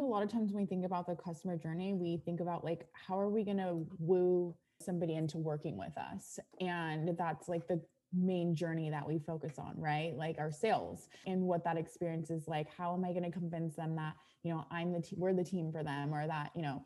[0.00, 2.86] a lot of times when we think about the customer journey, we think about like,
[2.92, 6.38] how are we going to woo somebody into working with us?
[6.60, 7.80] And that's like the
[8.12, 10.14] main journey that we focus on, right?
[10.16, 12.66] Like our sales and what that experience is like.
[12.76, 15.44] How am I going to convince them that, you know, I'm the team, we're the
[15.44, 16.84] team for them or that, you know,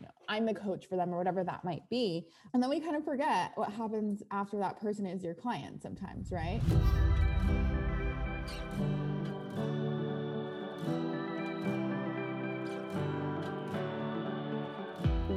[0.00, 2.26] you know, I'm the coach for them or whatever that might be.
[2.52, 6.32] And then we kind of forget what happens after that person is your client sometimes,
[6.32, 6.60] right?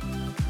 [0.00, 0.49] Bye.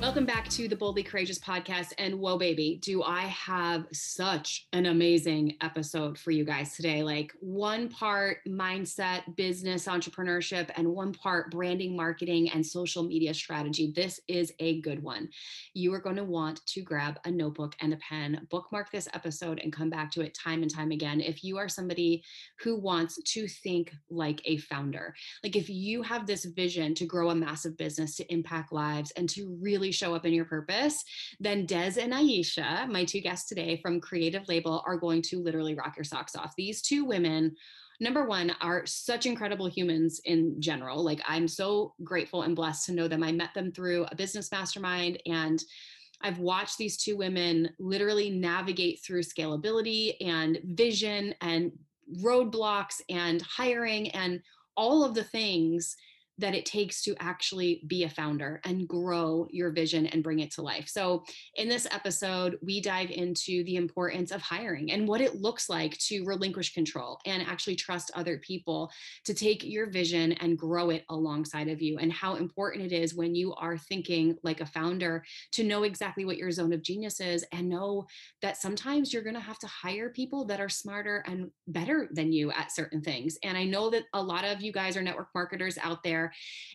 [0.00, 1.92] Welcome back to the Boldly Courageous podcast.
[1.98, 7.02] And whoa, baby, do I have such an amazing episode for you guys today.
[7.02, 13.92] Like one part mindset, business, entrepreneurship, and one part branding, marketing, and social media strategy.
[13.94, 15.30] This is a good one.
[15.74, 19.58] You are going to want to grab a notebook and a pen, bookmark this episode,
[19.64, 21.20] and come back to it time and time again.
[21.20, 22.22] If you are somebody
[22.60, 25.12] who wants to think like a founder,
[25.42, 29.28] like if you have this vision to grow a massive business, to impact lives, and
[29.30, 31.04] to really really show up in your purpose,
[31.40, 35.74] then Des and Aisha, my two guests today from Creative Label, are going to literally
[35.74, 36.54] rock your socks off.
[36.56, 37.56] These two women
[38.00, 42.92] number one are such incredible humans in general like i'm so grateful and blessed to
[42.92, 45.64] know them i met them through a business mastermind and
[46.20, 51.72] i've watched these two women literally navigate through scalability and vision and
[52.22, 54.40] roadblocks and hiring and
[54.76, 55.96] all of the things
[56.38, 60.50] that it takes to actually be a founder and grow your vision and bring it
[60.52, 60.88] to life.
[60.88, 61.24] So,
[61.56, 65.98] in this episode, we dive into the importance of hiring and what it looks like
[65.98, 68.90] to relinquish control and actually trust other people
[69.24, 73.14] to take your vision and grow it alongside of you, and how important it is
[73.14, 77.20] when you are thinking like a founder to know exactly what your zone of genius
[77.20, 78.06] is and know
[78.42, 82.32] that sometimes you're going to have to hire people that are smarter and better than
[82.32, 83.36] you at certain things.
[83.42, 86.27] And I know that a lot of you guys are network marketers out there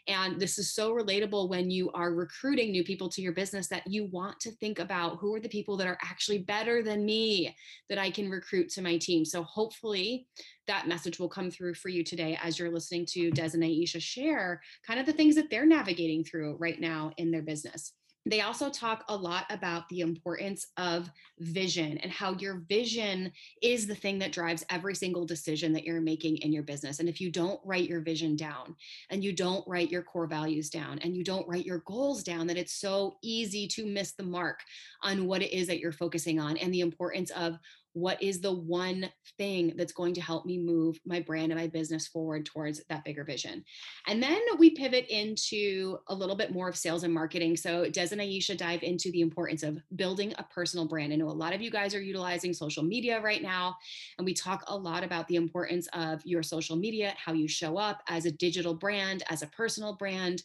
[0.07, 3.87] and this is so relatable when you are recruiting new people to your business that
[3.87, 7.55] you want to think about who are the people that are actually better than me
[7.89, 9.25] that I can recruit to my team.
[9.25, 10.27] So hopefully
[10.67, 14.01] that message will come through for you today as you're listening to Des and Aisha
[14.01, 17.93] share kind of the things that they're navigating through right now in their business.
[18.25, 23.85] They also talk a lot about the importance of vision and how your vision is
[23.85, 26.99] the thing that drives every single decision that you're making in your business.
[26.99, 28.75] And if you don't write your vision down
[29.09, 32.47] and you don't write your core values down and you don't write your goals down,
[32.47, 34.61] that it's so easy to miss the mark
[35.01, 37.57] on what it is that you're focusing on and the importance of
[37.93, 41.67] what is the one thing that's going to help me move my brand and my
[41.67, 43.63] business forward towards that bigger vision?
[44.07, 47.57] And then we pivot into a little bit more of sales and marketing.
[47.57, 51.13] So des and aisha dive into the importance of building a personal brand.
[51.13, 53.75] I know a lot of you guys are utilizing social media right now
[54.17, 57.77] and we talk a lot about the importance of your social media how you show
[57.77, 60.43] up as a digital brand as a personal brand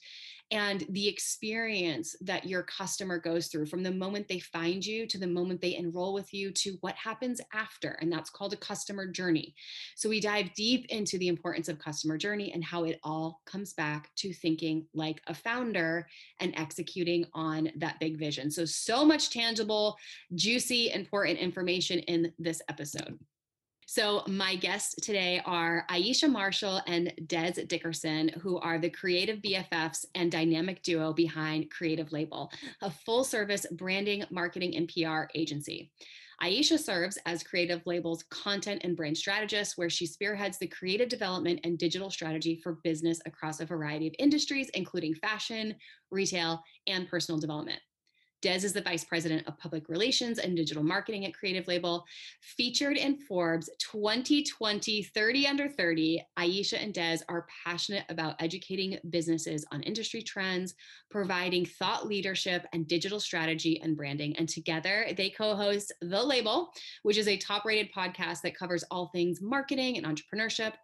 [0.50, 5.18] and the experience that your customer goes through from the moment they find you to
[5.18, 7.90] the moment they enroll with you to what happens after.
[8.00, 9.54] And that's called a customer journey.
[9.94, 13.74] So we dive deep into the importance of customer journey and how it all comes
[13.74, 16.06] back to thinking like a founder
[16.40, 18.50] and executing on that big vision.
[18.50, 19.96] So, so much tangible,
[20.34, 23.18] juicy, important information in this episode.
[23.90, 30.04] So, my guests today are Aisha Marshall and Des Dickerson, who are the creative BFFs
[30.14, 35.90] and dynamic duo behind Creative Label, a full service branding, marketing, and PR agency.
[36.42, 41.60] Aisha serves as Creative Label's content and brand strategist, where she spearheads the creative development
[41.64, 45.74] and digital strategy for business across a variety of industries, including fashion,
[46.10, 47.80] retail, and personal development.
[48.40, 52.04] Des is the Vice President of Public Relations and Digital Marketing at Creative Label.
[52.40, 59.66] Featured in Forbes 2020 30 Under 30, Aisha and Des are passionate about educating businesses
[59.72, 60.74] on industry trends,
[61.10, 64.36] providing thought leadership and digital strategy and branding.
[64.36, 66.70] And together they co host The Label,
[67.02, 70.74] which is a top rated podcast that covers all things marketing and entrepreneurship.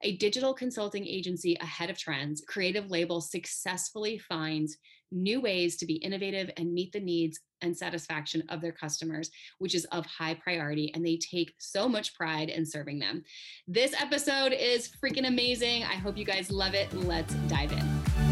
[0.00, 4.78] A digital consulting agency ahead of trends, Creative Label successfully finds
[5.12, 9.74] new ways to be innovative and meet the needs and satisfaction of their customers, which
[9.74, 10.90] is of high priority.
[10.94, 13.22] And they take so much pride in serving them.
[13.68, 15.84] This episode is freaking amazing.
[15.84, 16.92] I hope you guys love it.
[16.92, 18.31] Let's dive in.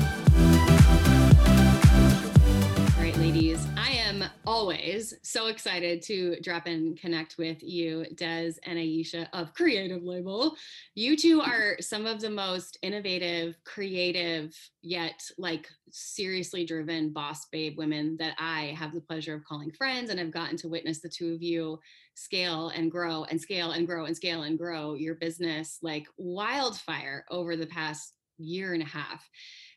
[3.33, 3.65] Ladies.
[3.77, 9.55] I am always so excited to drop in connect with you, Des and Aisha of
[9.55, 10.57] Creative Label.
[10.97, 17.79] You two are some of the most innovative, creative, yet like seriously driven boss babe
[17.79, 20.11] women that I have the pleasure of calling friends.
[20.11, 21.79] And I've gotten to witness the two of you
[22.15, 27.25] scale and grow and scale and grow and scale and grow your business like wildfire
[27.31, 29.25] over the past year and a half.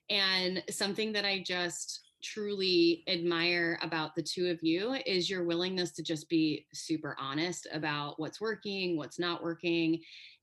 [0.10, 5.92] And something that I just truly admire about the two of you is your willingness
[5.92, 10.00] to just be super honest about what's working, what's not working,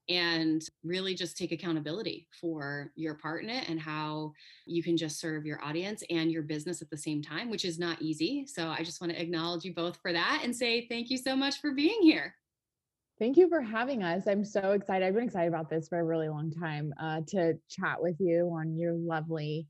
[0.08, 4.32] and really just take accountability for your part in it and how
[4.66, 7.78] you can just serve your audience and your business at the same time, which is
[7.78, 8.44] not easy.
[8.46, 11.36] So I just want to acknowledge you both for that and say thank you so
[11.36, 12.34] much for being here.
[13.20, 14.26] Thank you for having us.
[14.26, 15.06] I'm so excited.
[15.06, 18.50] I've been excited about this for a really long time uh, to chat with you
[18.52, 19.68] on your lovely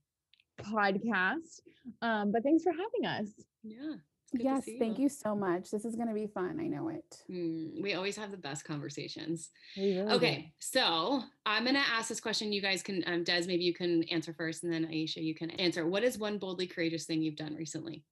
[0.63, 1.61] podcast.
[2.03, 3.29] Um, but thanks for having us.
[3.63, 3.95] Yeah.
[4.33, 5.05] Yes, thank you.
[5.05, 5.71] you so much.
[5.71, 6.59] This is going to be fun.
[6.61, 7.23] I know it.
[7.29, 9.51] Mm, we always have the best conversations.
[9.77, 12.53] Really okay, so I'm going to ask this question.
[12.53, 15.51] You guys can, um, Des, maybe you can answer first, and then Aisha, you can
[15.51, 15.87] answer.
[15.87, 18.05] What is one boldly courageous thing you've done recently?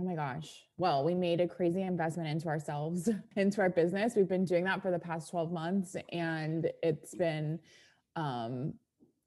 [0.00, 0.64] Oh my gosh.
[0.78, 4.16] Well, we made a crazy investment into ourselves, into our business.
[4.16, 7.60] We've been doing that for the past 12 months, and it's been
[8.16, 8.74] um,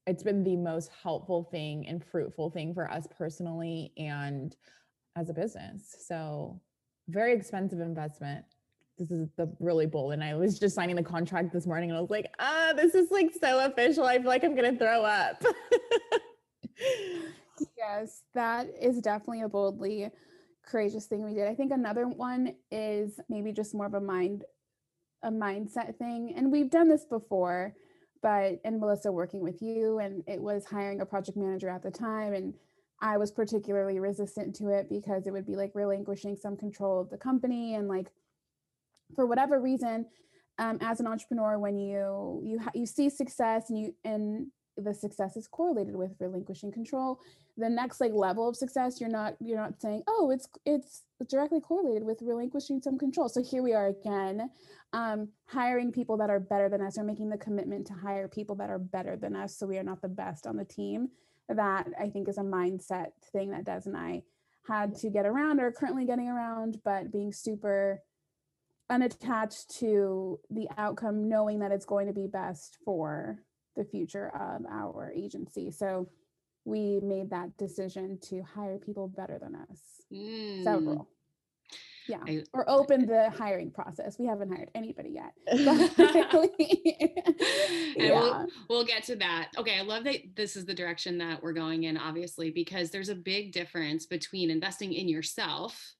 [0.07, 4.55] it's been the most helpful thing and fruitful thing for us personally and
[5.15, 5.95] as a business.
[6.07, 6.61] So,
[7.07, 8.45] very expensive investment.
[8.97, 10.13] This is the really bold.
[10.13, 12.95] And I was just signing the contract this morning and I was like, ah, this
[12.95, 14.05] is like so official.
[14.05, 15.43] I feel like I'm going to throw up.
[17.77, 20.09] yes, that is definitely a boldly
[20.65, 21.47] courageous thing we did.
[21.47, 24.45] I think another one is maybe just more of a mind
[25.23, 26.33] a mindset thing.
[26.37, 27.73] And we've done this before
[28.25, 31.91] but and Melissa working with you and it was hiring a project manager at the
[31.91, 32.55] time and
[32.99, 37.11] I was particularly resistant to it because it would be like relinquishing some control of
[37.11, 38.07] the company and like
[39.13, 40.07] for whatever reason
[40.57, 44.93] um, as an entrepreneur when you you ha- you see success and you and the
[44.93, 47.19] success is correlated with relinquishing control.
[47.57, 51.61] The next like level of success you're not you're not saying oh it's it's directly
[51.61, 53.29] correlated with relinquishing some control.
[53.29, 54.49] So here we are again
[54.93, 58.55] um, hiring people that are better than us or making the commitment to hire people
[58.57, 61.09] that are better than us so we are not the best on the team.
[61.47, 64.23] That i think is a mindset thing that des and i
[64.67, 68.01] had to get around or currently getting around but being super
[68.89, 73.39] unattached to the outcome knowing that it's going to be best for
[73.75, 76.07] the future of our agency so
[76.65, 79.79] we made that decision to hire people better than us.
[80.11, 80.63] Mm.
[80.63, 81.07] Several.
[82.07, 82.19] Yeah.
[82.27, 84.19] I, or open the hiring process.
[84.19, 85.33] We haven't hired anybody yet.
[87.97, 88.19] yeah.
[88.19, 89.51] We'll, we'll get to that.
[89.57, 89.79] Okay.
[89.79, 93.15] I love that this is the direction that we're going in, obviously, because there's a
[93.15, 95.93] big difference between investing in yourself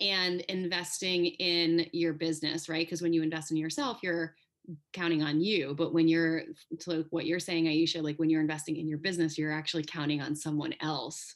[0.00, 2.86] and investing in your business, right?
[2.86, 4.34] Because when you invest in yourself, you're
[4.92, 6.42] counting on you but when you're
[6.78, 10.20] to what you're saying aisha like when you're investing in your business you're actually counting
[10.20, 11.34] on someone else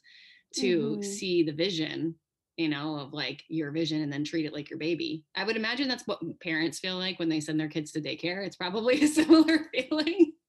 [0.53, 1.01] to mm-hmm.
[1.01, 2.15] see the vision
[2.57, 5.23] you know of like your vision and then treat it like your baby.
[5.35, 8.45] I would imagine that's what parents feel like when they send their kids to daycare.
[8.45, 10.33] It's probably a similar feeling.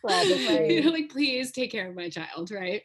[0.00, 0.76] Probably.
[0.76, 2.82] You know, like please take care of my child right?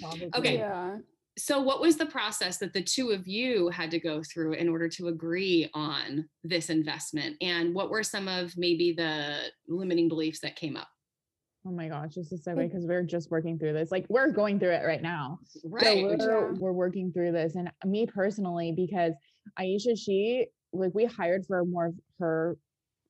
[0.00, 0.30] Probably.
[0.36, 0.58] okay.
[0.58, 0.98] yeah
[1.38, 4.68] so what was the process that the two of you had to go through in
[4.68, 7.36] order to agree on this investment?
[7.40, 10.88] And what were some of maybe the limiting beliefs that came up?
[11.66, 14.58] Oh my gosh this is so because we're just working through this like we're going
[14.58, 15.38] through it right now.
[15.64, 19.12] Right so we're, we're working through this and me personally because
[19.60, 22.56] aisha she like we hired for more of her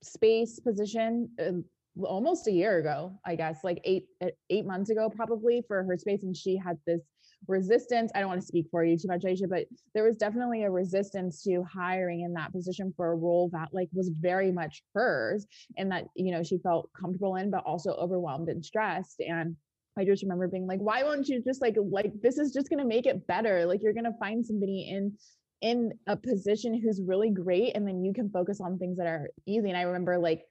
[0.03, 4.07] space position uh, almost a year ago i guess like eight
[4.51, 7.01] eight months ago probably for her space and she had this
[7.49, 8.13] resistance.
[8.15, 10.71] I don't want to speak for you too much, Aisha, but there was definitely a
[10.71, 15.47] resistance to hiring in that position for a role that like was very much hers
[15.77, 19.21] and that, you know, she felt comfortable in, but also overwhelmed and stressed.
[19.21, 19.57] And
[19.99, 22.85] I just remember being like, why won't you just like, like, this is just to
[22.85, 23.67] make it better.
[23.67, 25.13] Like you're to find somebody in,
[25.61, 27.77] in a position who's really great.
[27.77, 29.69] And then you can focus on things that are easy.
[29.69, 30.43] And I remember like,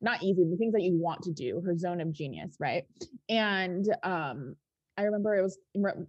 [0.00, 2.84] not easy, the things that you want to do, her zone of genius, right?
[3.28, 4.54] And um,
[4.98, 5.58] I remember it was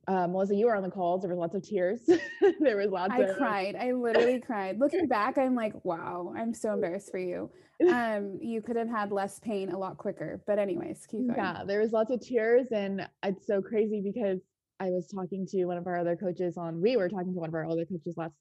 [0.08, 0.56] uh, Melissa.
[0.56, 1.22] You were on the calls.
[1.22, 2.02] There was lots of tears.
[2.60, 3.14] there was lots.
[3.14, 3.76] I of- cried.
[3.80, 4.80] I literally cried.
[4.80, 6.34] Looking back, I'm like, wow.
[6.36, 7.52] I'm so embarrassed for you.
[7.88, 10.42] Um, you could have had less pain a lot quicker.
[10.48, 11.36] But anyways, keep going.
[11.38, 14.40] Yeah, there was lots of tears, and it's so crazy because
[14.80, 17.50] I was talking to one of our other coaches on, we were talking to one
[17.50, 18.34] of our other coaches last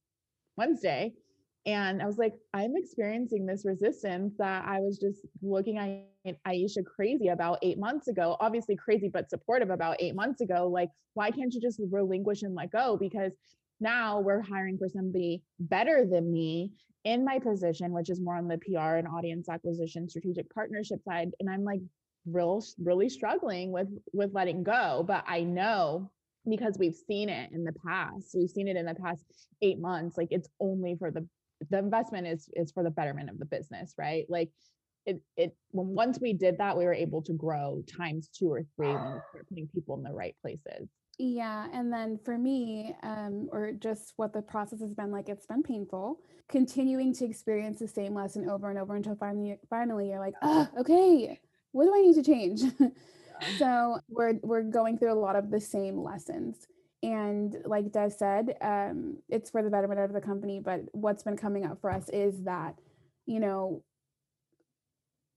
[0.56, 1.12] Wednesday.
[1.66, 6.84] And I was like, I'm experiencing this resistance that I was just looking at Aisha
[6.84, 8.36] crazy about eight months ago.
[8.40, 10.68] Obviously, crazy, but supportive about eight months ago.
[10.68, 12.96] Like, why can't you just relinquish and let go?
[12.96, 13.32] Because
[13.80, 16.72] now we're hiring for somebody better than me
[17.04, 21.30] in my position, which is more on the PR and audience acquisition, strategic partnership side.
[21.40, 21.80] And I'm like,
[22.26, 25.04] real, really struggling with with letting go.
[25.06, 26.10] But I know
[26.48, 29.22] because we've seen it in the past we've seen it in the past
[29.60, 31.26] eight months like it's only for the
[31.70, 34.26] the investment is is for the betterment of the business right?
[34.28, 34.50] Like
[35.06, 38.62] it it when once we did that we were able to grow times two or
[38.76, 40.88] three when we start putting people in the right places.
[41.18, 45.46] Yeah and then for me um or just what the process has been like it's
[45.46, 46.20] been painful.
[46.48, 50.68] Continuing to experience the same lesson over and over until finally finally you're like oh
[50.80, 51.40] okay
[51.72, 52.62] what do i need to change?
[53.58, 56.66] So we're we're going through a lot of the same lessons
[57.02, 60.60] and like Des said, um, it's for the betterment of the company.
[60.60, 62.74] But what's been coming up for us is that,
[63.26, 63.82] you know,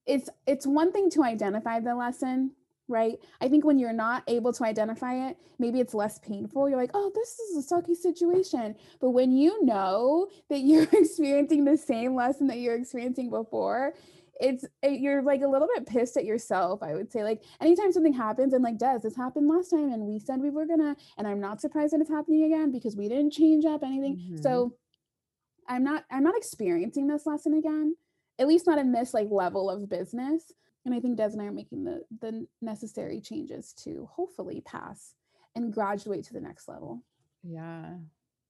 [0.07, 2.51] it's it's one thing to identify the lesson,
[2.87, 3.19] right?
[3.39, 6.67] I think when you're not able to identify it, maybe it's less painful.
[6.67, 8.75] You're like, oh, this is a sucky situation.
[8.99, 13.93] But when you know that you're experiencing the same lesson that you're experiencing before,
[14.41, 17.91] it's it, you're like a little bit pissed at yourself i would say like anytime
[17.91, 20.95] something happens and like does this happened last time and we said we were gonna
[21.17, 24.17] and i'm not surprised that it's happening again because we didn't change up anything.
[24.17, 24.41] Mm-hmm.
[24.41, 24.73] so
[25.69, 27.95] i'm not i'm not experiencing this lesson again
[28.39, 30.51] at least not in this like level of business
[30.85, 35.13] and i think des and i are making the the necessary changes to hopefully pass
[35.55, 37.03] and graduate to the next level.
[37.43, 37.95] Yeah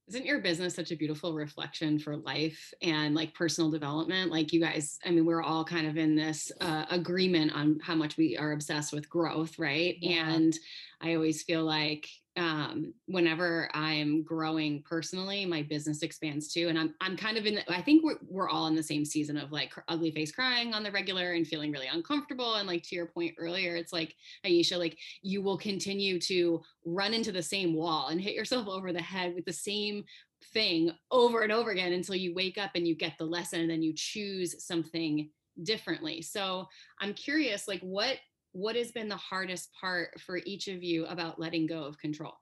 [0.08, 4.60] isn't your business such a beautiful reflection for life and like personal development like you
[4.60, 8.38] guys i mean we're all kind of in this uh, agreement on how much we
[8.38, 10.29] are obsessed with growth right yeah.
[10.29, 10.58] and
[11.01, 12.08] i always feel like
[12.38, 16.70] um, whenever I'm growing personally, my business expands too.
[16.70, 17.56] And I'm I'm kind of in.
[17.56, 20.74] The, I think we're we're all in the same season of like ugly face crying
[20.74, 22.56] on the regular and feeling really uncomfortable.
[22.56, 27.14] And like to your point earlier, it's like Aisha, like you will continue to run
[27.14, 30.06] into the same wall and hit yourself over the head with the same
[30.54, 33.70] thing over and over again until you wake up and you get the lesson and
[33.70, 35.30] then you choose something
[35.64, 36.22] differently.
[36.22, 36.68] So
[37.00, 38.18] I'm curious, like what
[38.53, 42.34] what has been the hardest part for each of you about letting go of control?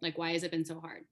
[0.00, 1.04] Like, why has it been so hard?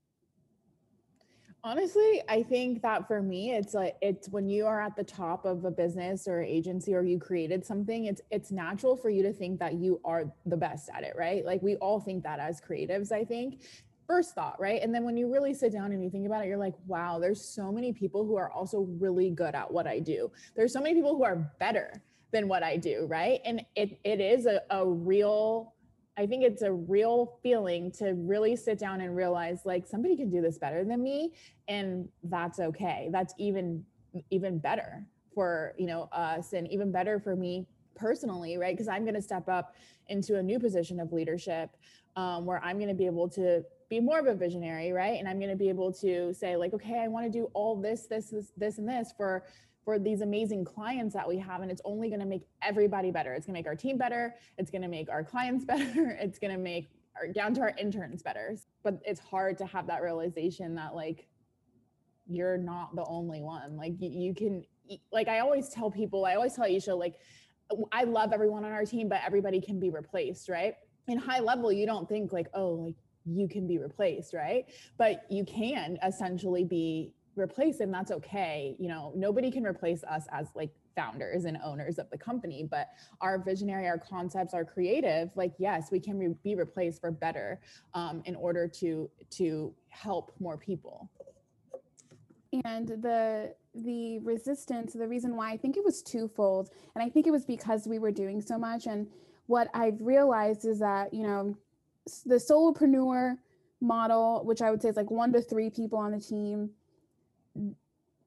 [1.63, 5.47] Honestly, I think that for me, it's like it's when you are at the top
[5.47, 9.33] of a business or agency or you created something, it's it's natural for you to
[9.33, 11.43] think that you are the best at it, right?
[11.47, 13.63] Like we all think that as creatives, I think.
[14.07, 14.83] First thought, right?
[14.83, 17.19] And then when you really sit down and you think about it, you're like, wow,
[17.19, 20.31] there's so many people who are also really good at what I do.
[20.55, 22.03] There's so many people who are better
[22.35, 23.41] than what I do, right?
[23.47, 25.73] And it it is a, a real
[26.17, 30.31] I think it's a real feeling to really sit down and realize like somebody can
[30.31, 31.33] do this better than me
[31.69, 33.09] and that's okay.
[33.11, 33.85] That's even
[34.31, 38.75] even better for, you know, us and even better for me personally, right?
[38.75, 39.75] Because I'm going to step up
[40.09, 41.71] into a new position of leadership
[42.17, 45.19] um, where I'm going to be able to be more of a visionary, right?
[45.19, 47.75] And I'm going to be able to say like, okay, I want to do all
[47.77, 49.45] this, this, this, this, and this for
[49.85, 53.35] for these amazing clients that we have and it's only going to make everybody better.
[53.35, 54.35] It's going to make our team better.
[54.59, 56.17] It's going to make our clients better.
[56.21, 58.57] It's going to make our down to our interns better.
[58.83, 61.27] But it's hard to have that realization that like
[62.27, 63.77] you're not the only one.
[63.77, 64.65] Like you, can
[65.13, 67.15] like i always tell people i always tell Aisha like
[67.91, 70.75] i love everyone on our team but everybody can be replaced right?
[71.09, 74.67] In high level you don't think like oh like you can be replaced right?
[74.99, 78.77] But you can essentially be replace and that's okay.
[78.79, 82.91] You know nobody can replace us as like founders and owners of the company but
[83.21, 87.61] our visionary our concepts our creative like yes we can re- be replaced for better
[87.95, 91.11] um, in order to to help more people.
[92.65, 97.27] And the the resistance the reason why i think it was twofold and i think
[97.27, 99.09] it was because we were doing so much and
[99.47, 101.57] what i've realized is that you know
[102.25, 103.37] the solopreneur
[103.81, 106.71] model which i would say is like one to three people on the team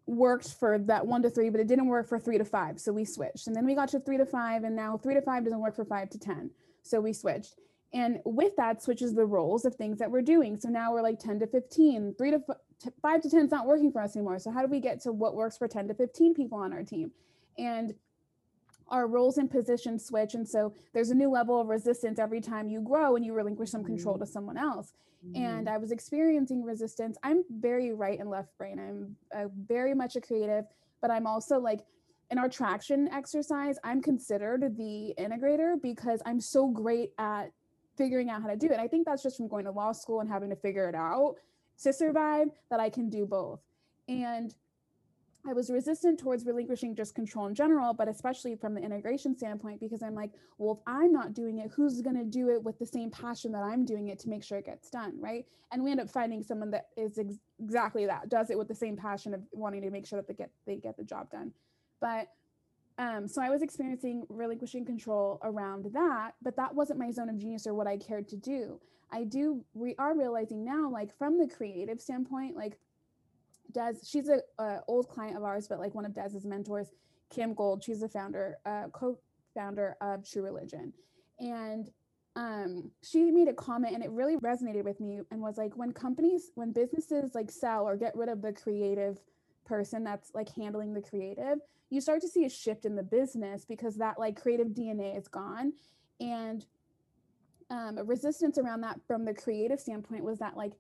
[0.05, 2.79] worked for that one to three, but it didn't work for three to five.
[2.79, 3.48] So we switched.
[3.48, 5.75] And then we got to three to five, and now three to five doesn't work
[5.75, 6.50] for five to 10.
[6.81, 7.55] So we switched.
[7.93, 10.57] And with that switches the roles of things that we're doing.
[10.57, 12.41] So now we're like 10 to 15, three to
[13.01, 14.39] five to 10 is not working for us anymore.
[14.39, 16.84] So how do we get to what works for 10 to 15 people on our
[16.84, 17.12] team?
[17.57, 17.96] And
[18.89, 20.34] our roles and positions switch.
[20.34, 23.70] And so there's a new level of resistance every time you grow and you relinquish
[23.70, 24.24] some control mm-hmm.
[24.24, 24.94] to someone else.
[25.25, 25.44] Mm-hmm.
[25.44, 27.17] And I was experiencing resistance.
[27.24, 28.79] I'm very right and left brain.
[28.79, 30.65] I'm uh, very much a creative,
[31.01, 31.82] but I'm also like,
[32.29, 37.51] in our traction exercise, I'm considered the integrator because I'm so great at
[37.96, 38.79] figuring out how to do it.
[38.79, 41.36] I think that's just from going to law school and having to figure it out
[41.84, 43.62] to survive that I can do both.
[44.10, 44.53] And
[45.48, 49.80] I was resistant towards relinquishing just control in general, but especially from the integration standpoint,
[49.80, 52.77] because I'm like, well, if I'm not doing it, who's going to do it with
[52.80, 55.13] the same passion that I'm doing it to make sure it gets done?
[55.20, 55.46] Right.
[55.72, 58.75] And we end up finding someone that is ex- exactly that, does it with the
[58.75, 61.54] same passion of wanting to make sure that they get, they get the job done.
[62.01, 62.27] But
[62.98, 67.38] um, so I was experiencing relinquishing control around that, but that wasn't my zone of
[67.38, 68.82] genius or what I cared to do.
[69.12, 72.77] I do, we are realizing now, like from the creative standpoint, like
[73.71, 76.88] Des, she's a, a, old client of ours, but like one of Des's mentors,
[77.33, 77.83] Kym Gold.
[77.83, 80.93] She's the founder, uh, co-founder of True Religion,
[81.39, 81.89] and
[82.36, 85.91] um, she made a comment, and it really resonated with me, and was like, when
[85.91, 89.19] companies, when businesses like sell or get rid of the creative
[89.65, 91.57] person that's like handling the creative,
[91.89, 95.27] you start to see a shift in the business because that like creative DNA is
[95.27, 95.74] gone,
[96.19, 96.65] and
[97.69, 100.74] um, resistance around that from the creative standpoint was that like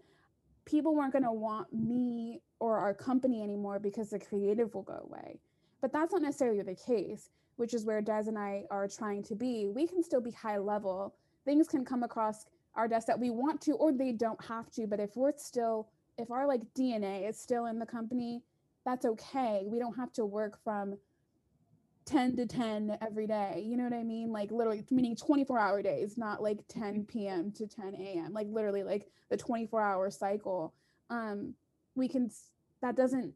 [0.67, 5.01] people weren't going to want me or our company anymore because the creative will go
[5.09, 5.39] away.
[5.81, 9.35] But that's not necessarily the case, which is where Des and I are trying to
[9.35, 9.67] be.
[9.67, 11.15] We can still be high level.
[11.45, 12.45] Things can come across
[12.75, 14.85] our desk that we want to, or they don't have to.
[14.85, 18.41] But if we're still, if our like DNA is still in the company,
[18.85, 19.63] that's okay.
[19.65, 20.97] We don't have to work from
[22.07, 23.63] 10 to 10 every day.
[23.65, 24.31] You know what I mean?
[24.31, 27.51] Like literally meaning 24 hour days, not like 10 p.m.
[27.51, 28.33] to 10 a.m.
[28.33, 30.73] Like literally like the 24 hour cycle.
[31.09, 31.53] Um,
[31.95, 32.31] we can
[32.81, 33.33] that doesn't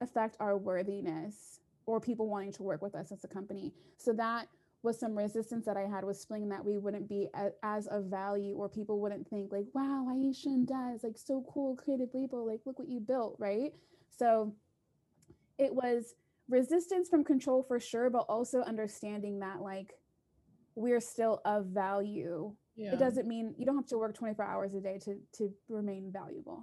[0.00, 3.72] affect our worthiness or people wanting to work with us as a company.
[3.96, 4.48] So that
[4.82, 8.04] was some resistance that I had with splitting that we wouldn't be a, as of
[8.04, 12.60] value or people wouldn't think like, wow, Aisha does like so cool, creative label, like
[12.64, 13.72] look what you built, right?
[14.16, 14.54] So
[15.58, 16.14] it was
[16.48, 19.94] resistance from control for sure, but also understanding that like
[20.74, 22.52] we're still of value.
[22.76, 22.92] Yeah.
[22.92, 26.12] It doesn't mean you don't have to work 24 hours a day to to remain
[26.12, 26.62] valuable.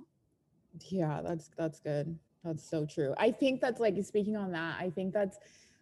[0.89, 2.17] Yeah, that's that's good.
[2.43, 3.13] That's so true.
[3.17, 5.37] I think that's like speaking on that, I think that's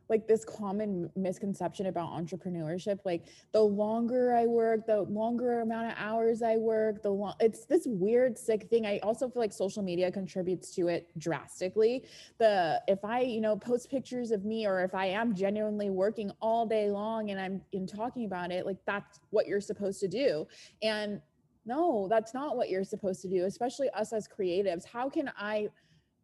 [0.10, 5.94] like this common misconception about entrepreneurship like the longer i work the longer amount of
[5.98, 8.86] hours i work the long it's this weird sick thing.
[8.86, 12.06] I also feel like social media contributes to it drastically.
[12.40, 16.32] The if i you know post pictures of me or if i am genuinely working
[16.42, 20.08] all day long and i'm in talking about it like that's what you're supposed to
[20.08, 20.48] do.
[20.82, 21.22] And
[21.66, 24.86] no that's not what you're supposed to do especially us as creatives.
[24.86, 25.70] How can i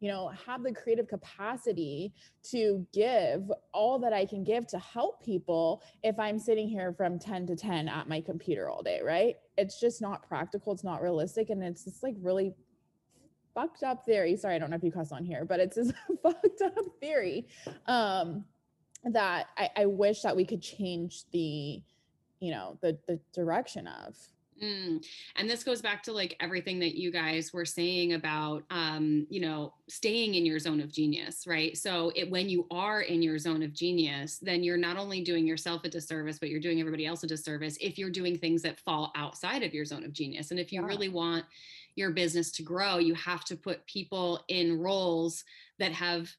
[0.00, 5.22] you know have the creative capacity to give all that i can give to help
[5.22, 9.36] people if i'm sitting here from 10 to 10 at my computer all day right?
[9.56, 12.54] It's just not practical it's not realistic and it's just like really
[13.54, 14.36] fucked up theory.
[14.36, 17.46] Sorry i don't know if you cuss on here but it's this fucked up theory
[17.86, 18.44] um
[19.04, 21.82] that I, I wish that we could change the
[22.40, 24.16] you know the the direction of
[24.62, 25.02] Mm.
[25.36, 29.40] And this goes back to like everything that you guys were saying about, um, you
[29.40, 31.76] know, staying in your zone of genius, right?
[31.76, 35.46] So it, when you are in your zone of genius, then you're not only doing
[35.46, 38.78] yourself a disservice, but you're doing everybody else a disservice if you're doing things that
[38.80, 40.50] fall outside of your zone of genius.
[40.50, 40.86] And if you yeah.
[40.86, 41.46] really want
[41.96, 45.44] your business to grow, you have to put people in roles
[45.78, 46.30] that have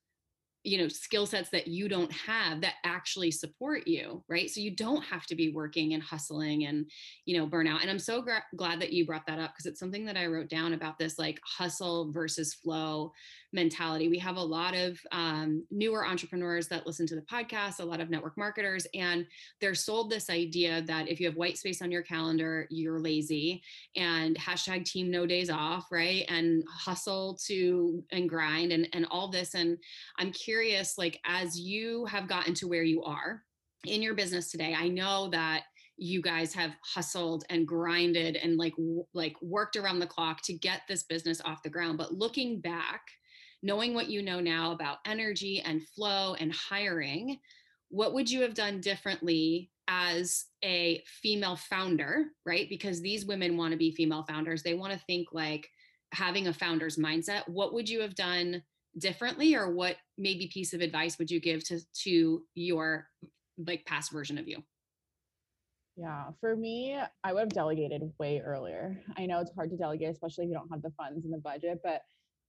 [0.64, 4.50] you know skill sets that you don't have that actually support you right?
[4.50, 6.90] So you don't have to be working and hustling and
[7.26, 7.82] you know burnout.
[7.82, 10.26] And i'm so gra- glad that you brought that up because it's something that i
[10.26, 13.12] wrote down about this like hustle versus flow
[13.54, 14.08] mentality.
[14.08, 18.00] We have a lot of um, newer entrepreneurs that listen to the podcast a lot
[18.00, 19.26] of network marketers and
[19.60, 23.62] they're sold this idea that if you have white space on your calendar you're lazy
[23.96, 26.26] and hashtag team no days off right?
[26.30, 29.56] And hustle to and grind and and all this.
[29.56, 29.78] And
[30.18, 33.42] i'm curious curious, like, as you have gotten to where you are
[33.86, 35.64] in your business today, I know that
[35.98, 40.54] you guys have hustled and grinded and like w- like worked around the clock to
[40.54, 43.02] get this business off the ground but looking back
[43.62, 47.38] knowing what you know now about energy and flow and hiring
[47.90, 52.68] what would you have done differently as a female founder right?
[52.70, 54.64] Because these women want to be female founders.
[54.64, 55.70] They want to think like
[56.14, 57.48] having a founder's mindset.
[57.48, 58.64] What would you have done
[58.98, 63.08] differently or what maybe piece of advice would you give to to your
[63.58, 64.64] like past version of you?
[65.98, 69.02] Yeah for me i would have delegated way earlier.
[69.18, 71.38] I know it's hard to delegate especially if you don't have the funds and the
[71.38, 72.02] budget but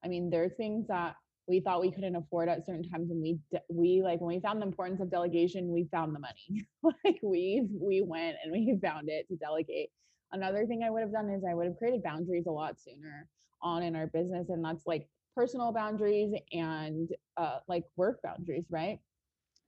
[0.04, 1.16] i mean there are things that
[1.48, 4.40] we thought we couldn't afford at certain times and we de- we like when we
[4.40, 6.66] found the importance of delegation we found the money.
[7.04, 9.90] Like we we went and we found it to delegate.
[10.32, 13.28] Another thing i would have done is i would have created boundaries a lot sooner
[13.60, 18.98] on in our business and that's like personal boundaries and uh, like work boundaries, right?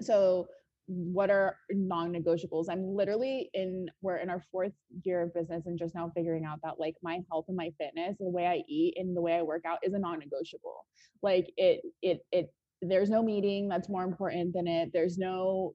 [0.02, 0.48] So
[0.86, 2.66] what are non-negotiables?
[2.68, 4.72] I'm literally in we're in our fourth
[5.02, 8.16] year of business and just now figuring out that like my health and my fitness
[8.18, 10.84] the way i eat and the way i work out is a non-negotiable.
[11.22, 15.74] Like it it it there's no meeting that's more important than it there's no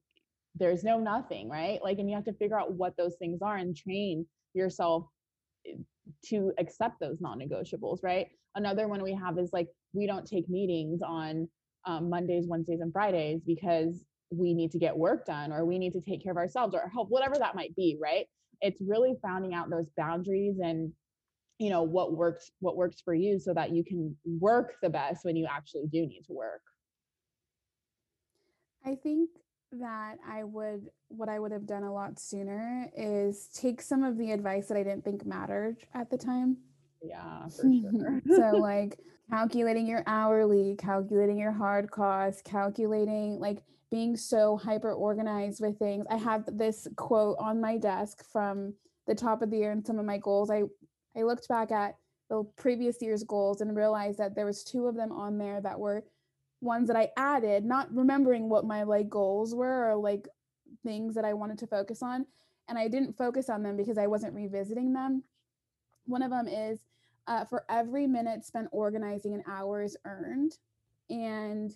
[0.56, 1.80] there's no nothing right?
[1.84, 5.08] Like and you have to figure out what those things are and train yourself
[5.66, 5.78] eh,
[6.26, 8.28] to accept those non-negotiables right?
[8.56, 11.48] Another one we have is like we don't take meetings on
[11.86, 15.94] um, mondays wednesdays and fridays because we need to get work done or we need
[15.94, 18.26] to take care of ourselves or help whatever that might be right?
[18.62, 20.92] It's really finding out those boundaries and
[21.58, 25.26] you know what works what works for you so that you can work the best
[25.26, 26.62] when you actually do need to work.
[28.86, 29.30] I think
[29.72, 34.18] that i would what i would have done a lot sooner is take some of
[34.18, 36.58] the advice that i didn't think mattered at the time.
[37.04, 38.22] Yeah for sure.
[38.36, 38.98] So like
[39.30, 46.06] calculating your hourly calculating your hard costs calculating like being so hyper organized with things.
[46.10, 48.74] I have this quote on my desk from
[49.08, 50.50] the top of the year and some of my goals.
[50.50, 50.64] I
[51.18, 51.96] I looked back at
[52.30, 55.80] the previous year's goals and realized that there was two of them on there that
[55.80, 56.04] were
[56.62, 60.28] ones that I added, not remembering what my like goals were or like
[60.84, 62.26] things that I wanted to focus on,
[62.68, 65.24] and I didn't focus on them because I wasn't revisiting them.
[66.06, 66.80] One of them is
[67.30, 70.58] uh, for every minute spent organizing, an hour is earned,
[71.10, 71.72] and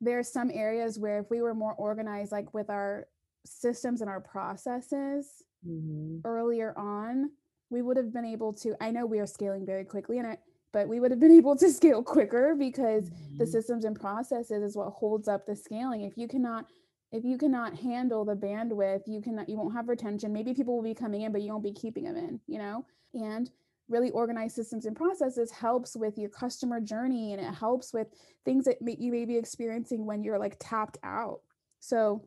[0.00, 3.06] there are some areas where if we were more organized like with our
[3.46, 6.18] systems and our processes mm-hmm.
[6.24, 7.30] earlier on
[7.70, 10.38] we would have been able to i know we are scaling very quickly and I,
[10.72, 13.38] but we would have been able to scale quicker because mm-hmm.
[13.38, 16.66] the systems and processes is what holds up the scaling if you cannot
[17.10, 20.82] if you cannot handle the bandwidth you cannot you won't have retention maybe people will
[20.82, 23.50] be coming in but you won't be keeping them in you know and
[23.92, 28.08] really organized systems and processes helps with your customer journey and it helps with
[28.44, 31.40] things that you may be experiencing when you're like tapped out.
[31.78, 32.26] So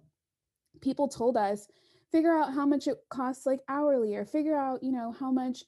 [0.81, 1.67] people told us
[2.11, 5.63] figure out how much it costs like hourly or figure out, you know, how much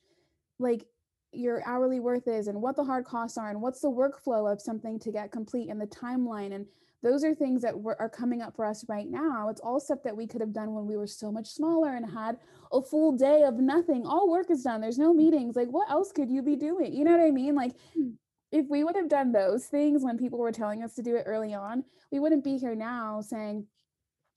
[0.59, 0.85] like
[1.33, 4.61] your hourly worth is and what the hard costs are and what's the workflow of
[4.61, 6.65] something to get complete and the timeline and
[7.03, 9.49] those are things that were, are coming up for us right now.
[9.49, 12.09] It's all stuff that we could have done when we were so much smaller and
[12.09, 12.37] had
[12.71, 14.05] a full day of nothing.
[14.05, 14.81] All work is done.
[14.81, 15.55] There's no meetings.
[15.55, 16.93] Like, what else could you be doing?
[16.93, 17.55] You know what I mean?
[17.55, 18.11] Like, hmm.
[18.51, 21.23] if we would have done those things when people were telling us to do it
[21.27, 23.65] early on, we wouldn't be here now saying,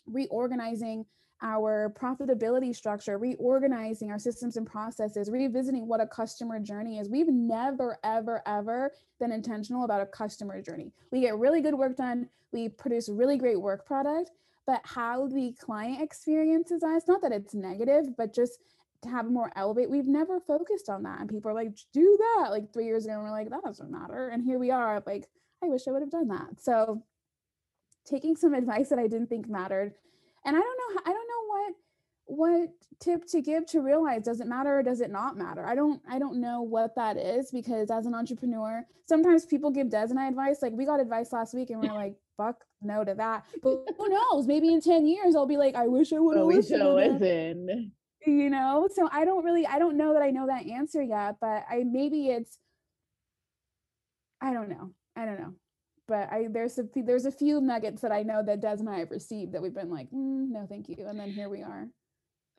[0.07, 1.07] reorganizing
[1.43, 7.09] our profitability structure, reorganizing our systems and processes, revisiting what a customer journey is.
[7.09, 10.93] We've never, ever, ever been intentional about a customer journey.
[11.11, 14.31] We get really good work done, we produce really great work product,
[14.67, 18.59] but how the client experiences us, not that it's negative, but just
[19.03, 21.21] to have more elevate, we've never focused on that.
[21.21, 22.51] And people are like, do that.
[22.51, 24.29] Like three years ago, and we're like, that doesn't matter.
[24.29, 25.27] And here we are, like,
[25.65, 26.61] I wish I would have done that.
[26.61, 27.03] So
[28.05, 29.95] taking some advice that I didn't think mattered
[30.45, 31.30] and i don't know i don't
[32.31, 35.67] what tip to give to realize does it matter or does it not matter?
[35.67, 39.91] I don't i don't know what that is because as an entrepreneur sometimes people give
[39.91, 43.05] des and i advice like we got advice last week and we're like fuck no
[43.05, 43.45] to that.
[43.63, 44.47] But who knows?
[44.47, 47.91] Maybe in 10 years i'll be like i wish i would have listened, listened
[48.27, 48.89] you know?
[48.95, 51.85] So i don't really i don't know that i know that answer yet but i
[51.85, 52.59] maybe it's
[54.41, 54.91] i don't know.
[55.17, 55.55] I don't know.
[56.09, 58.99] But I there's a there's a few nuggets that I know that Des and I
[58.99, 61.89] have received that we've been like, mm, no, thank you, and then here we are.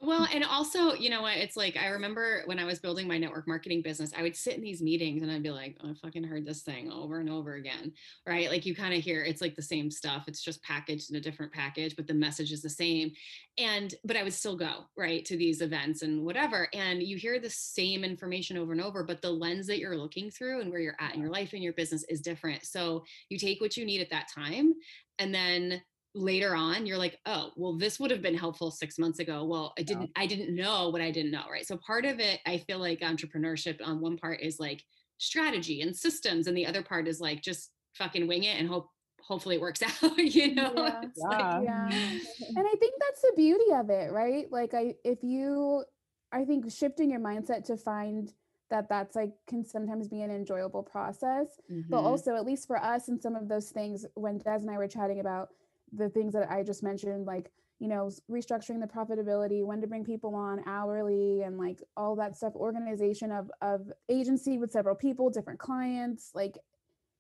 [0.04, 1.38] Well, and also, you know what?
[1.38, 4.56] It's like I remember when I was building my network marketing business, I would sit
[4.56, 7.30] in these meetings and I'd be like, oh, I fucking heard this thing over and
[7.30, 7.94] over again.
[8.28, 8.50] Right.
[8.50, 10.24] Like you kind of hear it's like the same stuff.
[10.28, 13.12] It's just packaged in a different package, but the message is the same.
[13.60, 16.68] And, but I would still go right to these events and whatever.
[16.74, 20.32] And you hear the same information over and over, but the lens that you're looking
[20.32, 22.66] through and where you're at in your life and your business is different.
[22.66, 24.74] So you take what you need at that time
[25.20, 29.20] and then later on you're like oh well this would have been helpful six months
[29.20, 30.24] ago well i didn't yeah.
[30.24, 33.00] i didn't know what i didn't know right so part of it i feel like
[33.00, 34.84] entrepreneurship on one part is like
[35.20, 38.90] strategy and systems and the other part is like just fucking wing it and hope
[39.22, 41.02] hopefully it works out you know yeah.
[41.16, 41.28] yeah.
[41.28, 41.88] Like, yeah.
[41.88, 45.86] and i think that's the beauty of it right like i if you
[46.34, 48.34] i think shifting your mindset to find
[48.70, 51.90] that that's like can sometimes be an enjoyable process mm-hmm.
[51.90, 54.78] but also at least for us and some of those things when des and i
[54.78, 55.50] were chatting about
[55.92, 60.04] the things that I just mentioned, like, you know, restructuring the profitability, when to bring
[60.04, 65.30] people on hourly and like all that stuff, organization of of agency with several people,
[65.30, 66.58] different clients, like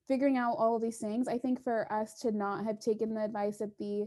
[0.08, 1.28] figuring out all of these things.
[1.28, 4.06] I think for us to not have taken the advice at the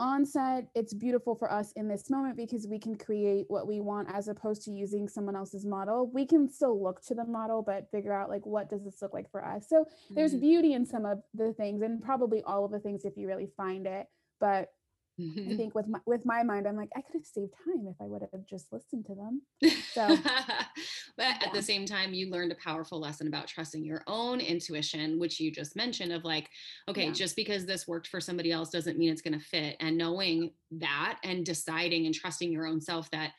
[0.00, 4.08] onset it's beautiful for us in this moment because we can create what we want
[4.12, 7.90] as opposed to using someone else's model we can still look to the model but
[7.90, 10.14] figure out like what does this look like for us so mm-hmm.
[10.14, 13.28] there's beauty in some of the things and probably all of the things if you
[13.28, 14.06] really find it
[14.40, 14.70] but
[15.20, 15.56] I mm-hmm.
[15.56, 18.06] think with my, with my mind, I'm like, I could have saved time if I
[18.06, 19.42] would have just listened to them.
[19.92, 20.16] So,
[21.16, 25.18] but at the same time, you learned a powerful lesson about trusting your own intuition,
[25.18, 26.48] which you just mentioned of like,
[26.88, 27.12] okay, Yeah.
[27.12, 29.76] just because this worked for somebody else doesn't mean it's going to fit.
[29.80, 33.32] And knowing that and deciding and trusting your own self that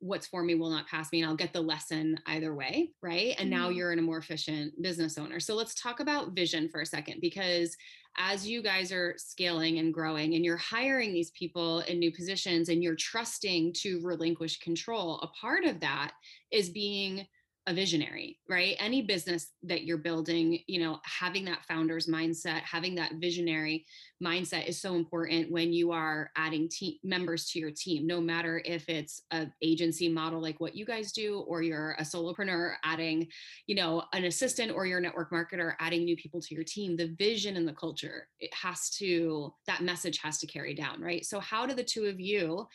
[0.00, 2.94] what's for me will not pass me and I'll get the lesson either way.
[3.02, 3.34] Right.
[3.38, 3.68] And now Mhm.
[3.68, 5.40] you're in a more efficient business owner.
[5.40, 7.76] So let's talk about vision for a second because
[8.16, 12.68] as you guys are scaling and growing and you're hiring these people in new positions
[12.68, 16.14] and you're trusting to relinquish control, a part of that
[16.50, 17.26] is being
[17.68, 18.76] a visionary, right?
[18.78, 23.84] Any business that you're building, you know, having that founder's mindset, having that visionary
[24.24, 28.62] mindset is so important when you are adding team members to your team, no matter
[28.64, 33.28] if it's a agency model like what you guys do, or you're a solopreneur adding,
[33.66, 37.14] you know, an assistant or your network marketer adding new people to your team, the
[37.18, 41.26] vision and the culture, it has to, that message has to carry down, right?
[41.26, 42.66] So how do the two of you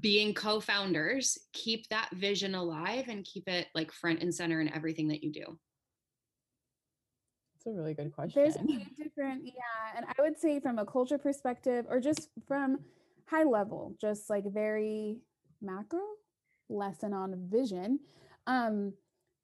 [0.00, 5.08] being co-founders keep that vision alive and keep it like front and center in everything
[5.08, 5.58] that you do
[7.56, 8.66] It's a really good there's a question.
[8.66, 9.96] few different, yeah.
[9.96, 12.78] And I would say from a culture perspective, or just from
[13.26, 15.18] high level, just like very
[15.62, 16.00] macro
[16.68, 18.00] lesson on vision.
[18.46, 18.92] Um,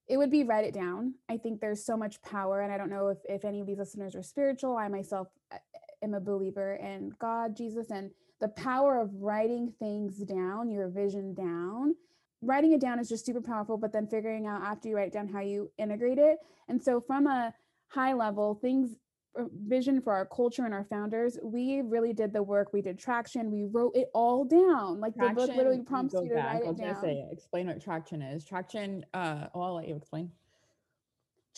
[0.07, 1.15] it would be write it down.
[1.31, 3.79] I think there's so much power, and I don't know if, if any of these
[3.79, 4.77] listeners are spiritual.
[4.77, 5.59] I myself uh,
[6.03, 8.11] am a believer in God, Jesus, and
[8.41, 11.95] the power of writing things down, your vision down.
[12.43, 15.29] Writing it down is just super powerful, but then figuring out after you write down
[15.29, 16.39] how you integrate it.
[16.69, 17.53] And so, from a
[17.89, 18.97] high level, things
[19.39, 22.73] uh, vision for our culture and our founders, we really did the work.
[22.73, 23.51] We did traction.
[23.51, 25.01] We wrote it all down.
[25.01, 27.01] Like the book literally prompts you to back, write it gonna down.
[27.03, 28.45] say, explain what traction is.
[28.45, 30.31] Traction, uh, oh, I'll let you explain.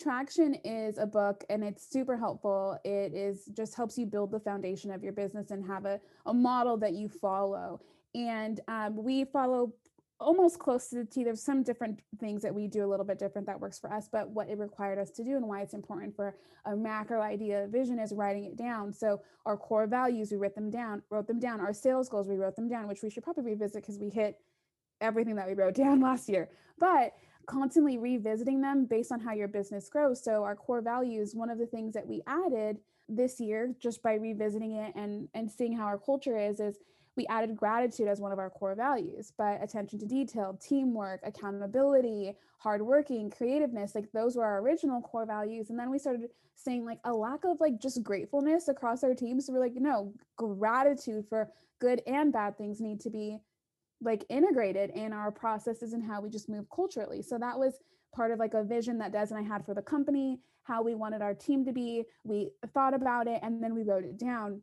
[0.03, 2.77] Traction is a book and it's super helpful.
[2.85, 6.35] It is just helps you build the foundation of your business and have a, a
[6.35, 7.81] model that you follow.
[8.15, 9.73] And um, we follow
[10.19, 11.23] almost close to the T.
[11.23, 14.09] There's some different things that we do a little bit different that works for us,
[14.11, 16.35] but what it required us to do and why it's important for
[16.65, 18.93] a macro idea vision is writing it down.
[18.93, 21.61] So our core values, we wrote them down, wrote them down.
[21.61, 24.41] Our sales goals, we wrote them down, which we should probably revisit because we hit
[25.01, 26.49] everything that we wrote down last year.
[26.79, 27.15] But
[27.47, 30.23] constantly revisiting them based on how your business grows.
[30.23, 32.79] So our core values, one of the things that we added
[33.09, 36.79] this year just by revisiting it and and seeing how our culture is is
[37.17, 42.35] we added gratitude as one of our core values, but attention to detail, teamwork, accountability,
[42.59, 45.69] hardworking, creativeness, like those were our original core values.
[45.69, 49.47] And then we started saying like a lack of like just gratefulness across our teams.
[49.47, 51.51] So we're like, no, gratitude for
[51.81, 53.39] good and bad things need to be
[54.03, 57.23] like integrated in our processes and how we just move culturally.
[57.23, 57.75] So that was
[58.15, 60.95] part of like a vision that Des and I had for the company, how we
[60.95, 62.05] wanted our team to be.
[62.25, 64.63] We thought about it and then we wrote it down.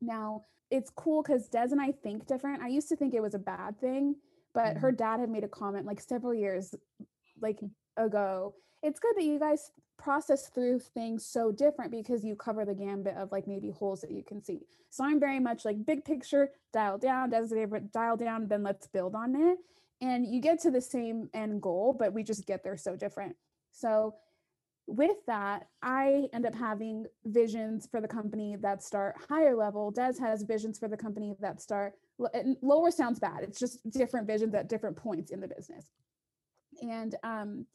[0.00, 2.62] Now it's cool because Des and I think different.
[2.62, 4.14] I used to think it was a bad thing,
[4.54, 4.96] but her mm-hmm.
[4.96, 6.74] dad had made a comment like several years
[7.40, 7.70] like mm.
[7.96, 8.54] ago.
[8.82, 13.16] It's good that you guys process through things so different because you cover the gambit
[13.16, 14.60] of like maybe holes that you can see.
[14.88, 18.62] So I'm very much like big picture, dial down, Des is favorite, dial down, then
[18.62, 19.58] let's build on it.
[20.00, 23.36] And you get to the same end goal, but we just get there so different.
[23.72, 24.14] So
[24.86, 29.90] with that, I end up having visions for the company that start higher level.
[29.90, 31.92] Des has visions for the company that start
[32.62, 33.42] lower sounds bad.
[33.42, 35.84] It's just different visions at different points in the business.
[36.82, 37.66] And um,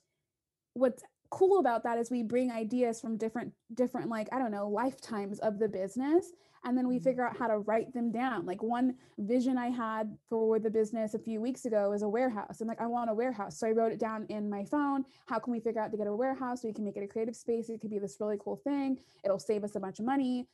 [0.73, 4.67] what's cool about that is we bring ideas from different different like I don't know
[4.69, 6.31] lifetimes of the business
[6.63, 7.03] and then we Mhm.
[7.03, 8.45] figure out how to write them down.
[8.45, 12.59] Like one vision I had for the business a few weeks ago is a warehouse.
[12.59, 13.57] I'm like, I want a warehouse.
[13.59, 15.05] So I wrote it down in my phone.
[15.27, 16.63] How can we figure out to get a warehouse?
[16.63, 17.69] We can make it a creative space.
[17.69, 18.99] It could be this really cool thing.
[19.23, 20.47] It'll save us a bunch of money.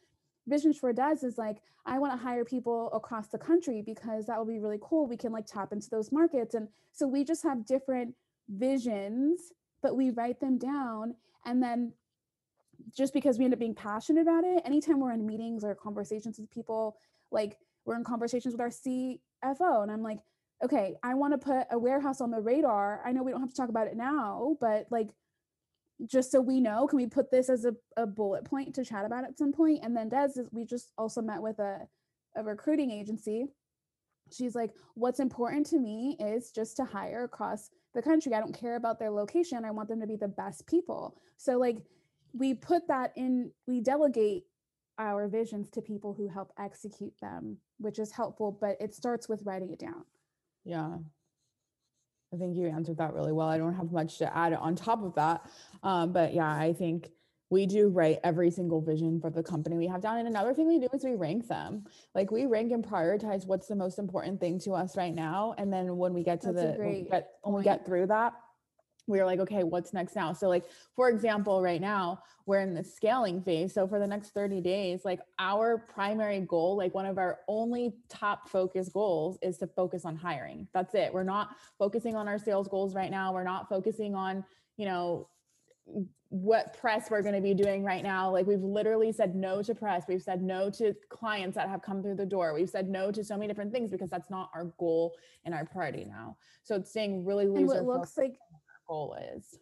[0.47, 4.37] Vision for Des is like, I want to hire people across the country because that
[4.37, 5.05] will be really cool.
[5.07, 6.55] We can like tap into those markets.
[6.55, 8.15] And so we just have different
[8.49, 11.15] visions, but we write them down.
[11.45, 11.93] And then
[12.95, 16.39] just because we end up being passionate about it, anytime we're in meetings or conversations
[16.39, 16.97] with people,
[17.31, 20.19] like we're in conversations with our CFO, and I'm like,
[20.63, 23.01] okay, I want to put a warehouse on the radar.
[23.03, 25.09] I know we don't have to talk about it now, but like,
[26.05, 29.05] just so we know, can we put this as a, a bullet point to chat
[29.05, 29.83] about at some point?
[29.83, 31.87] And then Des, is, we just also met with a,
[32.35, 33.47] a recruiting agency.
[34.31, 38.33] She's like, what's important to me is just to hire across the country.
[38.33, 39.65] I don't care about their location.
[39.65, 41.17] I want them to be the best people.
[41.37, 41.77] So like
[42.33, 44.45] we put that in we delegate
[44.97, 49.41] our visions to people who help execute them which is helpful but it starts with
[49.45, 50.03] writing it down
[50.63, 50.97] Yeah.
[52.33, 53.49] I think you answered that really well.
[53.49, 55.41] I don't have much to add on top of that.
[55.83, 57.09] Um, but yeah, I think
[57.51, 60.17] we do write every single vision for the company we have down.
[60.17, 61.83] And another thing we do is we rank them.
[62.15, 65.53] Like we rank and prioritize what's the most important thing to us right now.
[65.57, 68.07] And then when we get to That's the when we get, when we get through
[68.07, 68.33] that,
[69.05, 70.31] we're like, okay, what's next now?
[70.31, 70.63] So like,
[70.95, 73.73] for example, right now we're in the scaling phase.
[73.73, 77.95] So for the next 30 days, like our primary goal, like one of our only
[78.07, 80.69] top focus goals is to focus on hiring.
[80.73, 81.13] That's it.
[81.13, 83.33] We're not focusing on our sales goals right now.
[83.33, 84.45] We're not focusing on,
[84.77, 85.27] you know,
[86.29, 88.31] what press we're going to be doing right now.
[88.31, 90.05] Like we've literally said no to press.
[90.07, 92.53] We've said no to clients that have come through the door.
[92.53, 95.65] We've said no to so many different things because that's not our goal and our
[95.65, 96.37] priority now.
[96.63, 99.57] So it's staying really and what looks like what our goal is.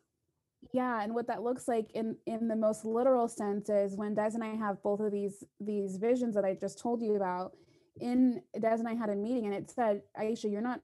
[0.74, 4.32] yeah and what that looks like in in the most literal sense is when des
[4.36, 7.54] and i have both of these these visions that i just told you about
[8.02, 10.82] in des and i had a meeting and it said aisha you're not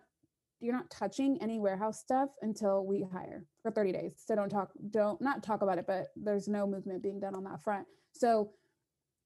[0.60, 4.14] you're not touching any warehouse stuff until we hire for 30 days.
[4.26, 7.44] So don't talk don't not talk about it but there's no movement being done on
[7.44, 7.88] that front.
[8.14, 8.52] So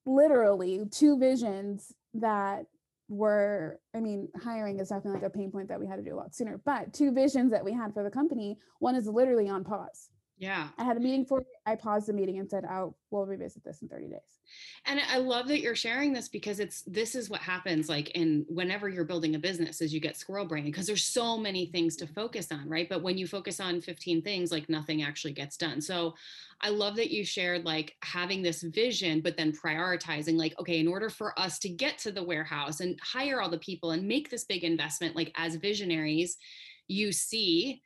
[0.06, 2.66] literally two visions that
[3.10, 6.14] were i mean hiring is definitely like a pain point that we had to do
[6.14, 9.50] a lot sooner but two visions that we had for the company one is literally
[9.50, 10.10] on pause
[10.40, 10.70] Yeah.
[10.78, 11.44] I had a meeting for.
[11.66, 14.40] I paused the meeting and said, "I'll we'll revisit this in 30 days."
[14.86, 18.46] And I love that you're sharing this because it's this is what happens like in
[18.48, 21.98] whenever you're building a business is you get squirrel brain because there's so many things
[21.98, 22.88] to focus on, right?
[22.88, 25.82] But when you focus on 15 things, like nothing actually gets done.
[25.82, 26.16] So
[26.62, 30.88] I love that you shared like having this vision, but then prioritizing, like, okay, in
[30.88, 34.30] order for us to get to the warehouse and hire all the people and make
[34.30, 36.38] this big investment, like as visionaries,
[36.88, 37.82] you see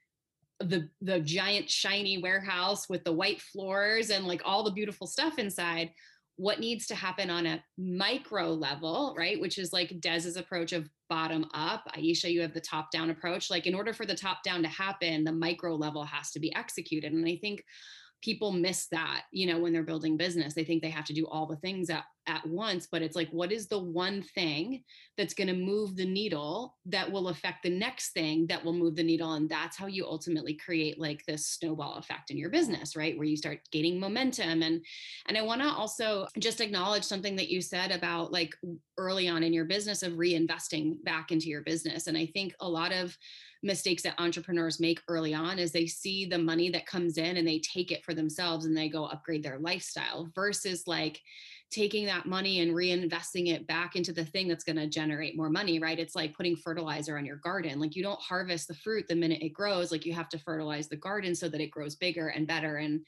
[0.59, 5.39] the the giant shiny warehouse with the white floors and like all the beautiful stuff
[5.39, 5.89] inside
[6.35, 10.89] what needs to happen on a micro level right which is like Des's approach of
[11.09, 14.41] bottom up aisha you have the top down approach like in order for the top
[14.43, 17.13] down to happen the micro level has to be executed.
[17.13, 17.63] And i think
[18.23, 21.27] people miss that you know when they're building business they think they have to do
[21.27, 24.81] all the things at, at once but it's like what is the one thing
[25.17, 28.95] that's going to move the needle that will affect the next thing that will move
[28.95, 29.33] the needle?
[29.33, 33.15] And that's how you ultimately create like this snowball effect in your business right?
[33.15, 34.63] Where you start gaining momentum.
[34.63, 34.83] And
[35.27, 38.55] and i want to also just acknowledge something that you said about like
[38.97, 42.07] early on in your business of reinvesting back into your business.
[42.07, 43.17] And i think a lot of
[43.63, 47.47] mistakes that entrepreneurs make early on is they see the money that comes in and
[47.47, 51.21] they take it for themselves and they go upgrade their lifestyle versus like
[51.71, 55.49] taking that money and reinvesting it back into the thing that's going to generate more
[55.49, 55.97] money right?
[55.97, 57.79] It's like putting fertilizer on your garden.
[57.79, 60.89] Like you don't harvest the fruit the minute it grows like you have to fertilize
[60.89, 63.01] the garden so that it grows bigger and better and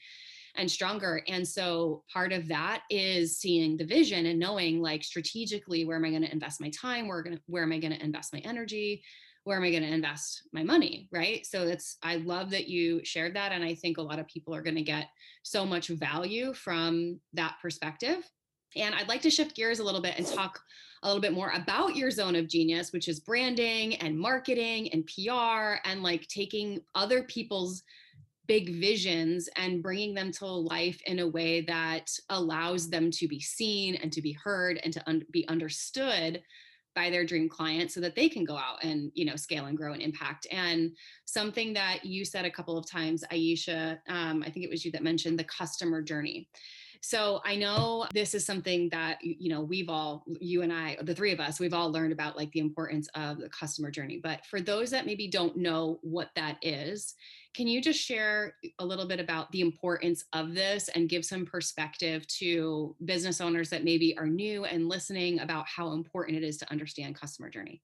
[0.58, 1.22] and stronger.
[1.28, 6.06] And so part of that is seeing the vision and knowing like strategically where am
[6.06, 7.08] i going to invest my time?
[7.08, 9.02] Where, gonna, where am i going to invest my energy
[9.46, 11.08] where am I going to invest my money?
[11.12, 11.46] Right.
[11.46, 13.52] So that's, I love that you shared that.
[13.52, 15.06] And I think a lot of people are going to get
[15.44, 18.28] so much value from that perspective.
[18.74, 20.58] And I'd like to shift gears a little bit and talk
[21.04, 25.06] a little bit more about your zone of genius, which is branding and marketing and
[25.06, 27.84] PR and like taking other people's
[28.48, 33.38] big visions and bringing them to life in a way that allows them to be
[33.38, 36.42] seen and to be heard and to un- be understood
[36.96, 39.76] by their dream client so that they can go out and you know scale and
[39.76, 40.48] grow and impact.
[40.50, 44.84] And something that you said a couple of times aisha um, i think it was
[44.84, 46.48] you that mentioned the customer journey.
[47.02, 51.14] So i know this is something that you know we've all you and i the
[51.14, 54.18] three of us we've all learned about like the importance of the customer journey.
[54.20, 57.14] But for those that maybe don't know what that is
[57.56, 61.46] can you just share a little bit about the importance of this and give some
[61.46, 66.58] perspective to business owners that maybe are new and listening about how important it is
[66.58, 67.82] to understand customer journey?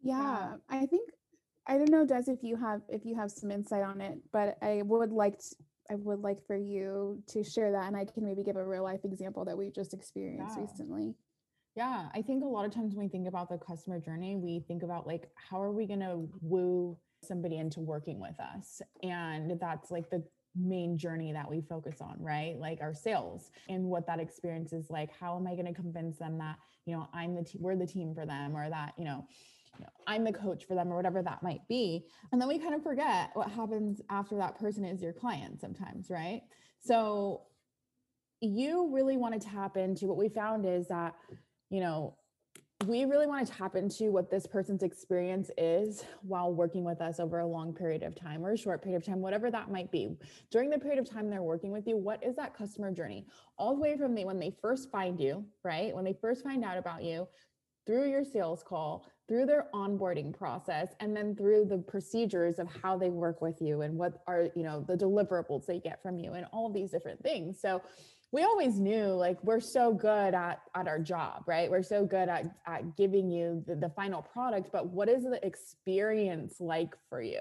[0.00, 1.10] Yeah, I think
[1.66, 4.56] I don't know, Des, if you have if you have some insight on it, but
[4.62, 5.56] I would like to,
[5.90, 8.84] I would like for you to share that, and I can maybe give a real
[8.84, 10.62] life example that we've just experienced Yeah.
[10.62, 11.14] recently.
[11.74, 14.60] Yeah, I think a lot of times when we think about the customer journey, we
[14.60, 18.80] think about like, how are we going to woo somebody into working with us?
[19.02, 20.22] And that's like the
[20.54, 22.56] main journey that we focus on, right?
[22.58, 25.10] Like our sales and what that experience is like.
[25.18, 27.86] How am I going to convince them that, you know, I'm the team, we're the
[27.86, 29.26] team for them, or that, you know,
[29.78, 32.06] you know, I'm the coach for them, or whatever that might be.
[32.32, 36.08] And then we kind of forget what happens after that person is your client sometimes,
[36.08, 36.40] right?
[36.80, 37.42] So
[38.40, 41.14] you really want to tap into what we found is that
[41.70, 42.16] you know,
[42.84, 47.18] we really want to tap into what this person's experience is while working with us
[47.18, 49.90] over a long period of time or a short period of time, whatever that might
[49.90, 50.16] be.
[50.50, 53.26] During the period of time they're working with you, what is that customer journey?
[53.56, 55.94] All the way from the, when they first find you, right?
[55.94, 57.26] When they first find out about you,
[57.86, 62.96] through your sales call, through their onboarding process and then through the procedures of how
[62.96, 66.34] they work with you and what are you know the deliverables they get from you
[66.34, 67.82] and all these different things so
[68.32, 71.70] we always knew like we're so good at at our job right?
[71.70, 75.44] We're so good at at giving you the, the final product but what is the
[75.46, 77.40] experience like for you?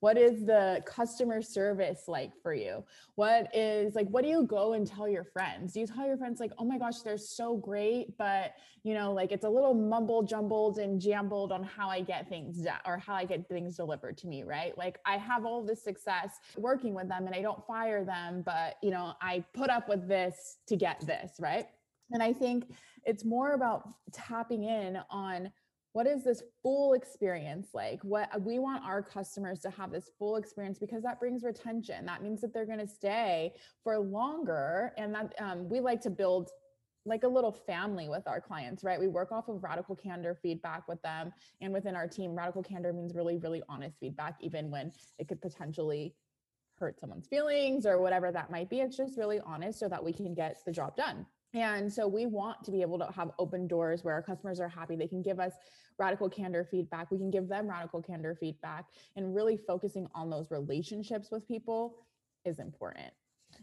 [0.00, 2.84] What is the customer service like for you?
[3.14, 5.72] What is like what do you go and tell your friends?
[5.72, 9.12] Do you tell your friends like oh my gosh they're so great but you know
[9.12, 12.98] like it's a little mumble jumbled and jambled on how i get things done or
[12.98, 14.76] how i get things delivered to me right?
[14.76, 18.76] Like i have all this success working with them and i don't fire them but
[18.82, 20.25] you know i put up with this
[20.68, 21.66] to get this right?
[22.12, 22.72] And i think
[23.04, 25.50] it's more about tapping in on
[25.96, 28.00] what is this full experience like?
[28.02, 32.04] What we want our customers to have this full experience because that brings retention.
[32.04, 36.10] That means that they're going to stay for longer and that um, we like to
[36.10, 36.50] build
[37.06, 39.00] like a little family with our clients right?
[39.00, 42.92] We work off of radical candor feedback with them and within our team radical candor
[42.92, 46.14] means really really honest feedback even when it could potentially
[46.78, 50.12] hurt someone's feelings or whatever that might be it's just really honest so that we
[50.12, 53.66] can get the job done and so we want to be able to have open
[53.66, 54.94] doors where our customers are happy.
[54.94, 55.52] They can give us
[55.98, 57.10] radical candor feedback.
[57.10, 58.84] We can give them radical candor feedback.
[59.16, 61.96] And really focusing on those relationships with people
[62.44, 63.12] is important.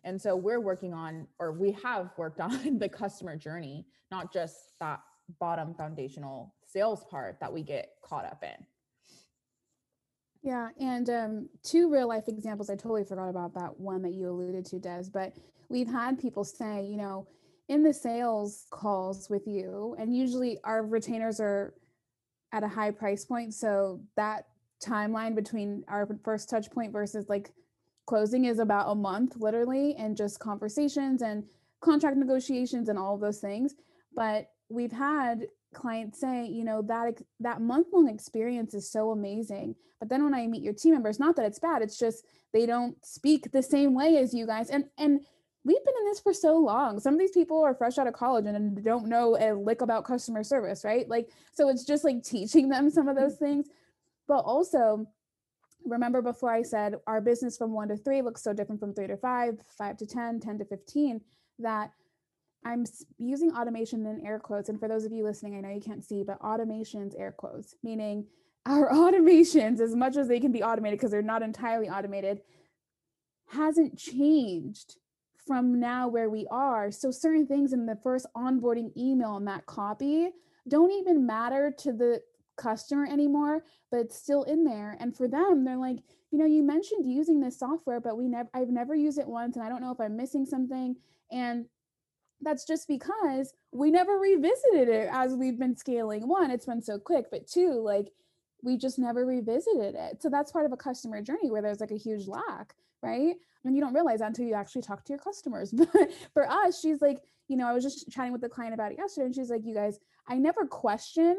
[0.03, 4.73] And so we're working on, or we have worked on the customer journey, not just
[4.79, 4.99] that
[5.39, 8.65] bottom foundational sales part that we get caught up in.
[10.43, 12.69] Yeah, and um, two real life examples.
[12.69, 15.05] I totally forgot about that one that you alluded to, Des.
[15.11, 15.33] But
[15.69, 17.27] we've had people say, you know,
[17.69, 21.73] in the sales calls with you, and usually our retainers are
[22.51, 23.53] at a high price point.
[23.53, 24.47] So that
[24.85, 27.51] timeline between our first touch point versus like
[28.05, 31.45] closing is about a month, literally, and just conversations and
[31.81, 33.75] contract negotiations and all those things.
[34.13, 39.75] But we've had clients say, you know, that that month long experience is so amazing.
[39.99, 42.65] But then when I meet your team members, not that it's bad, it's just they
[42.65, 44.69] don't speak the same way as you guys.
[44.69, 45.21] And and
[45.63, 46.99] we've been in this for so long.
[46.99, 50.05] Some of these people are fresh out of college and don't know a lick about
[50.05, 51.07] customer service, right?
[51.07, 53.45] Like, so it's just like teaching them some of those mm-hmm.
[53.45, 53.67] things.
[54.27, 55.07] But also,
[55.85, 59.07] remember before I said our business from one to three looks so different from three
[59.07, 61.21] to five, five to 10, 10 to 15,
[61.59, 61.91] that
[62.65, 62.85] I'm
[63.17, 64.69] using automation in air quotes.
[64.69, 67.75] And for those of you listening, I know you can't see, but automations, air quotes,
[67.83, 68.25] meaning
[68.65, 72.41] our automations, as much as they can be automated because they're not entirely automated,
[73.49, 74.95] hasn't changed
[75.45, 76.91] from now where we are.
[76.91, 80.29] So certain things in the first onboarding email and that copy
[80.67, 82.21] don't even matter to the
[82.55, 84.95] customer anymore, but it's still in there.
[84.99, 85.97] And for them, they're like,
[86.31, 89.55] you know, you mentioned using this software, but we never I've never used it once
[89.55, 90.95] and I don't know if I'm missing something.
[91.31, 91.65] And
[92.43, 96.27] that's just because we never revisited it as we've been scaling.
[96.27, 98.11] One, it's been so quick, but two, like
[98.63, 100.21] we just never revisited it.
[100.21, 103.35] So that's part of a customer journey where there's like a huge lack, right?
[103.65, 105.73] And you don't realize that until you actually talk to your customers.
[105.93, 108.91] But for us, she's like, you know, I was just chatting with the client about
[108.91, 111.37] it yesterday, and she's like, you guys, I never question,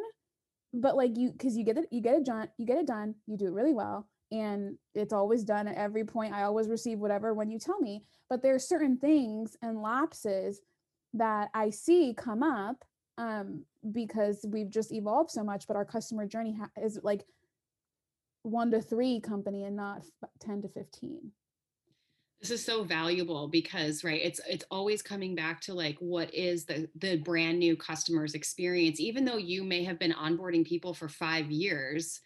[0.72, 3.14] but like you, because you get it, you get it done, you get it done,
[3.26, 4.06] you do it really well.
[4.30, 6.34] And it's always done at every point.
[6.34, 8.02] I always receive whatever when you tell me.
[8.28, 10.60] But there are certain things and lapses
[11.14, 12.84] that I see come up
[13.16, 17.24] um, because we've just evolved so much, but our customer journey ha- is like
[18.42, 21.32] one to three company and not f- 10 to 15
[22.40, 26.66] this is so valuable because right it's it's always coming back to like what is
[26.66, 31.08] the the brand new customer's experience even though you may have been onboarding people for
[31.08, 32.20] 5 years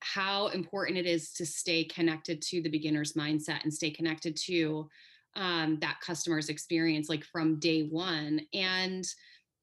[0.00, 4.88] how important it is to stay connected to the beginner's mindset and stay connected to
[5.38, 9.06] um, that customer's experience like from day one and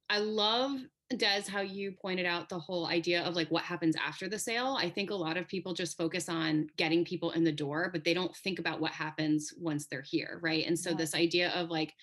[0.10, 0.80] i love
[1.16, 4.76] Des, how you pointed out the whole idea of like what happens after the sale.
[4.80, 8.04] I think a lot of people just focus on getting people in the door, but
[8.04, 10.40] they don't think about what happens once they're here.
[10.42, 10.66] Right.
[10.66, 10.96] And so, yeah.
[10.96, 11.94] this idea of like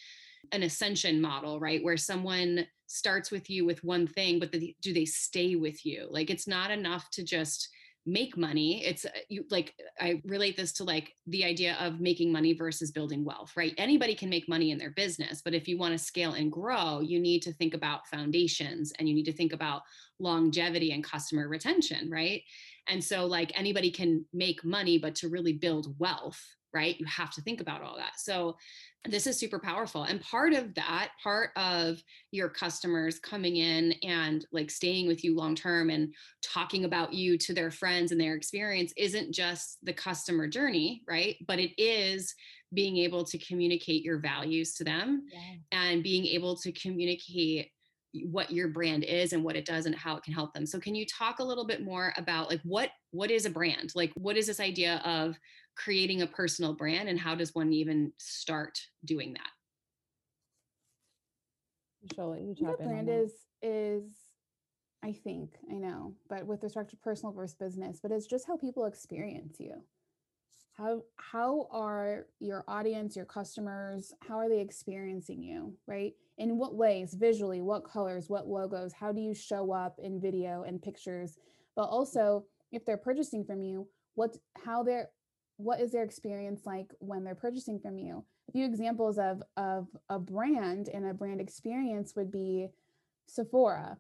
[0.52, 4.92] an ascension model, right, where someone starts with you with one thing, but the, do
[4.92, 6.06] they stay with you?
[6.08, 7.70] Like, it's not enough to just
[8.05, 12.32] make money it's uh, you like i relate this to like the idea of making
[12.32, 13.74] money versus building wealth right?
[13.78, 17.00] Anybody can make money in their business but if you want to scale and grow
[17.00, 19.82] you need to think about foundations and you need to think about
[20.18, 22.42] longevity and customer retention right?
[22.88, 26.42] And so like anybody can make money but to really build wealth
[26.74, 28.56] right you have to think about all that so
[29.08, 32.00] this is super powerful and part of that part of
[32.30, 37.36] your customers coming in and like staying with you long term and talking about you
[37.36, 42.34] to their friends and their experience isn't just the customer journey right but it is
[42.74, 45.40] being able to communicate your values to them yeah.
[45.72, 47.70] and being able to communicate
[48.24, 50.66] what your brand is and what it does and how it can help them.
[50.66, 53.92] So can you talk a little bit more about like what what is a brand?
[53.94, 55.36] Like what is this idea of
[55.76, 59.50] creating a personal brand and how does one even start doing that?
[62.02, 64.04] Michelle, you Your brand is is
[65.04, 68.56] I think I know, but with respect to personal versus business, but it's just how
[68.56, 69.82] people experience you.
[70.74, 76.14] How how are your audience, your customers, how are they experiencing you, right?
[76.38, 80.62] In what ways, visually, what colors, what logos, how do you show up in video
[80.62, 81.36] and pictures?
[81.76, 85.10] But also, if they're purchasing from you, what how they're
[85.62, 88.24] what is their experience like when they're purchasing from you?
[88.48, 92.68] A few examples of of a brand and a brand experience would be
[93.26, 93.98] Sephora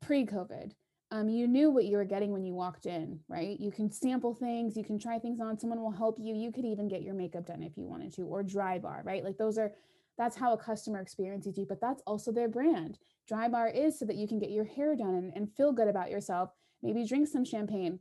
[0.00, 0.72] pre-COVID.
[1.10, 3.58] Um, you knew what you were getting when you walked in, right?
[3.58, 6.34] You can sample things, you can try things on, someone will help you.
[6.34, 9.24] You could even get your makeup done if you wanted to, or dry bar, right?
[9.24, 9.72] Like those are
[10.18, 12.98] that's how a customer experiences you, but that's also their brand.
[13.26, 15.88] Dry bar is so that you can get your hair done and, and feel good
[15.88, 16.50] about yourself,
[16.82, 18.00] maybe drink some champagne,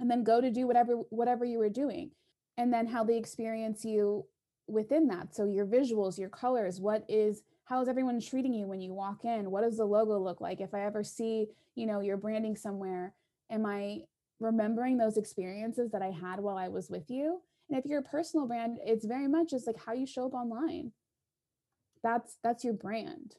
[0.00, 2.10] and then go to do whatever whatever you were doing.
[2.56, 4.26] And then how they experience you
[4.66, 5.34] within that.
[5.34, 9.24] So your visuals, your colors, what is how is everyone treating you when you walk
[9.24, 9.50] in?
[9.50, 10.60] What does the logo look like?
[10.60, 13.14] If i ever see you know your branding somewhere
[13.50, 13.98] am i
[14.40, 17.40] remembering those experiences that i had while i was with you?
[17.68, 20.34] And if you're a personal brand it's very much just like how you show up
[20.34, 20.92] online.
[22.02, 23.36] That's that's your brand.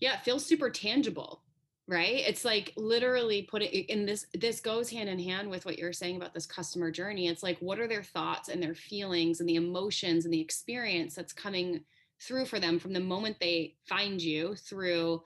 [0.00, 1.42] Yeah it feels super tangible
[1.88, 5.92] right it's like literally putting in this this goes hand in hand with what you're
[5.92, 9.48] saying about this customer journey it's like what are their thoughts and their feelings and
[9.48, 11.80] the emotions and the experience that's coming
[12.20, 15.22] through for them from the moment they find you through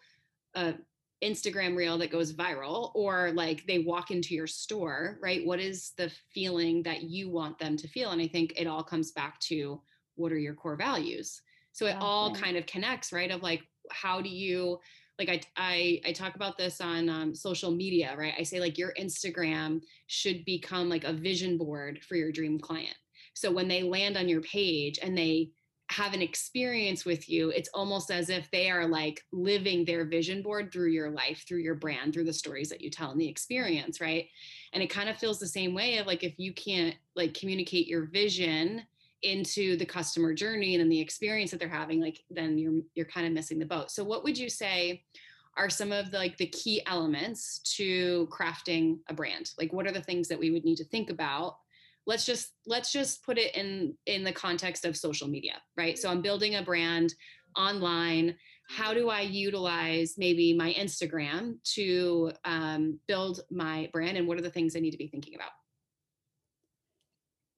[0.54, 0.74] a
[1.22, 5.46] Instagram reel that goes viral or like they walk into your store, right?
[5.46, 8.10] What is the feeling that you want them to feel?
[8.10, 9.80] And I think it all comes back to
[10.16, 11.40] what are your core values?
[11.72, 13.30] So it all kind of connects, right?
[13.30, 14.80] Of like, how do you,
[15.18, 18.34] like I, I, I talk about this on um, social media, right?
[18.38, 22.96] I say like your Instagram should become like a vision board for your dream client.
[23.34, 25.50] So when they land on your page and they
[25.90, 30.42] have an experience with you, it's almost as if they are like living their vision
[30.42, 33.28] board through your life, through your brand, through the stories that you tell and the
[33.28, 34.28] experience, right?
[34.72, 37.86] And it kind of feels the same way of like if you can't like communicate
[37.86, 38.82] your vision
[39.22, 43.06] into the customer journey and then the experience that they're having, like then you're you're
[43.06, 43.90] kind of missing the boat.
[43.90, 45.04] So what would you say
[45.56, 49.50] are some of the like the key elements to crafting a brand?
[49.58, 51.56] Like what are the things that we would need to think about
[52.06, 56.10] let's just let's just put it in in the context of social media right so
[56.10, 57.14] i'm building a brand
[57.56, 58.34] online
[58.68, 64.42] how do i utilize maybe my instagram to um, build my brand and what are
[64.42, 65.50] the things i need to be thinking about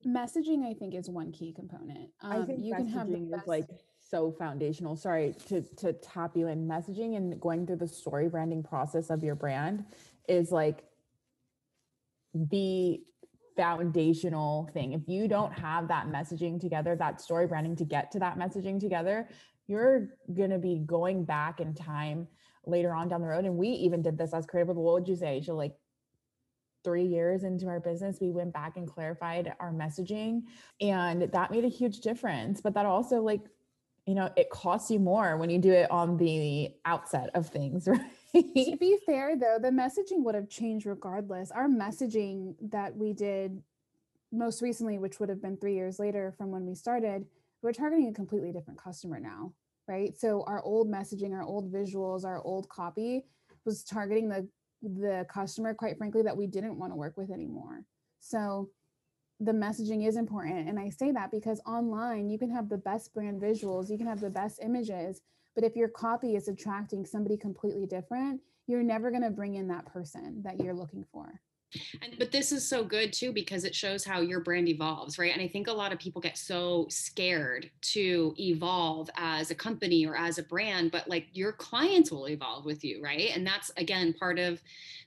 [0.07, 3.43] messaging i think is one key component um, i think you can have the best-
[3.43, 3.67] is like
[4.01, 8.63] so foundational sorry to to tap you in messaging and going through the story branding
[8.63, 9.85] process of your brand
[10.29, 10.85] is like
[12.35, 13.01] the
[13.57, 14.93] foundational thing.
[14.93, 18.81] If you don't have that messaging together, that story branding to get to that messaging
[18.81, 19.29] together,
[19.67, 22.27] you're going to be going back in time
[22.67, 23.45] later on down the road.
[23.45, 24.77] And we even did this as creative.
[24.77, 25.41] What would you say?
[25.43, 25.75] So like
[26.85, 30.43] three years into our business, we went back and clarified our messaging
[30.81, 32.61] and that made a huge difference.
[32.61, 33.41] But that also like,
[34.07, 37.89] you know, it costs you more when you do it on the outset of things,
[37.89, 38.01] right?
[38.35, 41.51] to be fair though, the messaging would have changed regardless.
[41.51, 43.63] Our messaging that we did
[44.31, 47.27] most recently, which would have been three years later from when we started,
[47.63, 49.53] we're targeting a completely different customer now,
[49.89, 50.17] right?
[50.19, 53.25] So our old messaging, our old visuals, our old copy
[53.65, 54.47] was targeting the
[54.85, 57.85] the customer, quite frankly, that we didn't want to work with anymore.
[58.21, 58.71] So
[59.41, 60.69] the messaging is important.
[60.69, 64.07] And I say that because online you can have the best brand visuals, you can
[64.07, 65.21] have the best images,
[65.55, 69.69] but if your copy is attracting somebody completely different, you're never going to bring in
[69.69, 71.41] that person that you're looking for.
[72.03, 75.33] And but this is so good too because it shows how your brand evolves, right?
[75.33, 80.07] And I think a lot of people get so scared to evolve as a company
[80.07, 83.31] or as a brand, but like your clients will evolve with you, right?
[83.35, 84.61] And that's again part of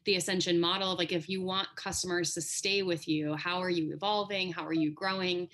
[0.05, 3.93] the ascension model like if you want customers to stay with you, how are you
[3.93, 4.51] evolving?
[4.51, 5.49] How are you growing?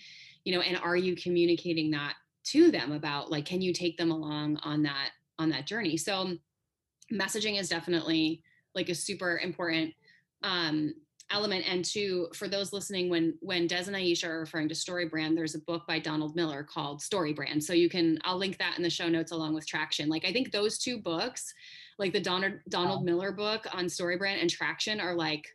[0.45, 4.11] You know, and are you communicating that to them about like can you take them
[4.11, 6.38] along on that on that journey so
[7.11, 8.41] messaging is definitely
[8.76, 9.93] like a super important
[10.44, 10.94] um,
[11.32, 11.66] element.
[11.68, 15.36] And to for those listening when when des and aisha are referring to story brand
[15.36, 17.64] there's a book by donald miller called story brand.
[17.64, 20.10] So you can i'll link that in the show notes along with traction.
[20.10, 21.54] Like i think those two books
[22.00, 25.48] like the donald donald miller book on story brand and traction are like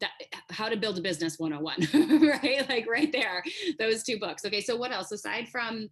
[0.00, 0.12] that
[0.50, 2.68] how to build a business 101 right?
[2.68, 3.42] Like right there
[3.78, 4.44] those two books.
[4.44, 5.12] Okay so what else?
[5.12, 5.88] Aside from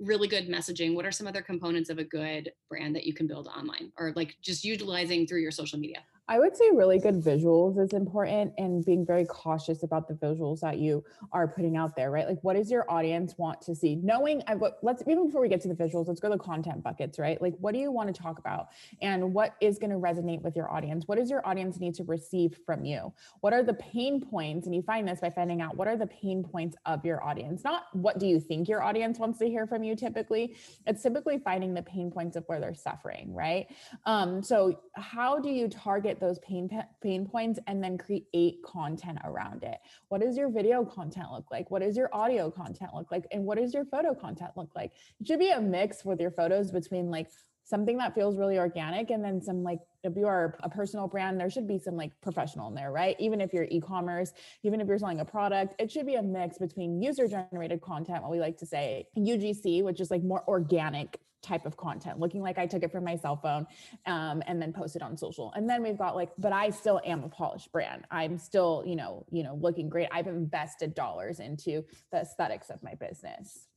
[0.00, 3.26] really good messaging, what are some other components of a good brand that you can
[3.26, 5.98] build online or like just utilizing through your social media?
[6.30, 10.60] I would say really good visuals is important and being very cautious about the visuals
[10.60, 11.02] that you
[11.32, 12.28] are putting out there, right?
[12.28, 13.94] Like, what does your audience want to see?
[13.96, 16.82] Knowing, I, let's even before we get to the visuals, let's go to the content
[16.82, 17.40] buckets, right?
[17.40, 18.68] Like, what do you want to talk about
[19.00, 21.04] and what is going to resonate with your audience?
[21.06, 23.10] What does your audience need to receive from you?
[23.40, 24.66] What are the pain points?
[24.66, 27.64] And you find this by finding out what are the pain points of your audience,
[27.64, 30.56] not what do you think your audience wants to hear from you typically.
[30.86, 33.66] It's typically finding the pain points of where they're suffering, right?
[34.04, 36.68] Um, so, how do you target those pain
[37.02, 39.78] pain points and then create content around it.
[40.08, 41.70] What does your video content look like?
[41.70, 43.26] What does your audio content look like?
[43.32, 44.92] And what does your photo content look like?
[45.20, 47.28] It should be a mix with your photos between like
[47.68, 51.38] something that feels really organic and then some like if you are a personal brand
[51.38, 53.16] there should be some like professional in there right?
[53.18, 56.58] Even if you're e-commerce even if you're selling a product it should be a mix
[56.58, 61.20] between user generated content what we like to say ugc which is like more organic
[61.42, 63.66] type of content looking like i took it from my cell phone
[64.06, 65.52] um, and then posted on social.
[65.54, 68.04] And then we've got like but i still am a polished brand.
[68.10, 70.08] I'm still you know you know looking great.
[70.10, 73.67] I've invested dollars into the aesthetics of my business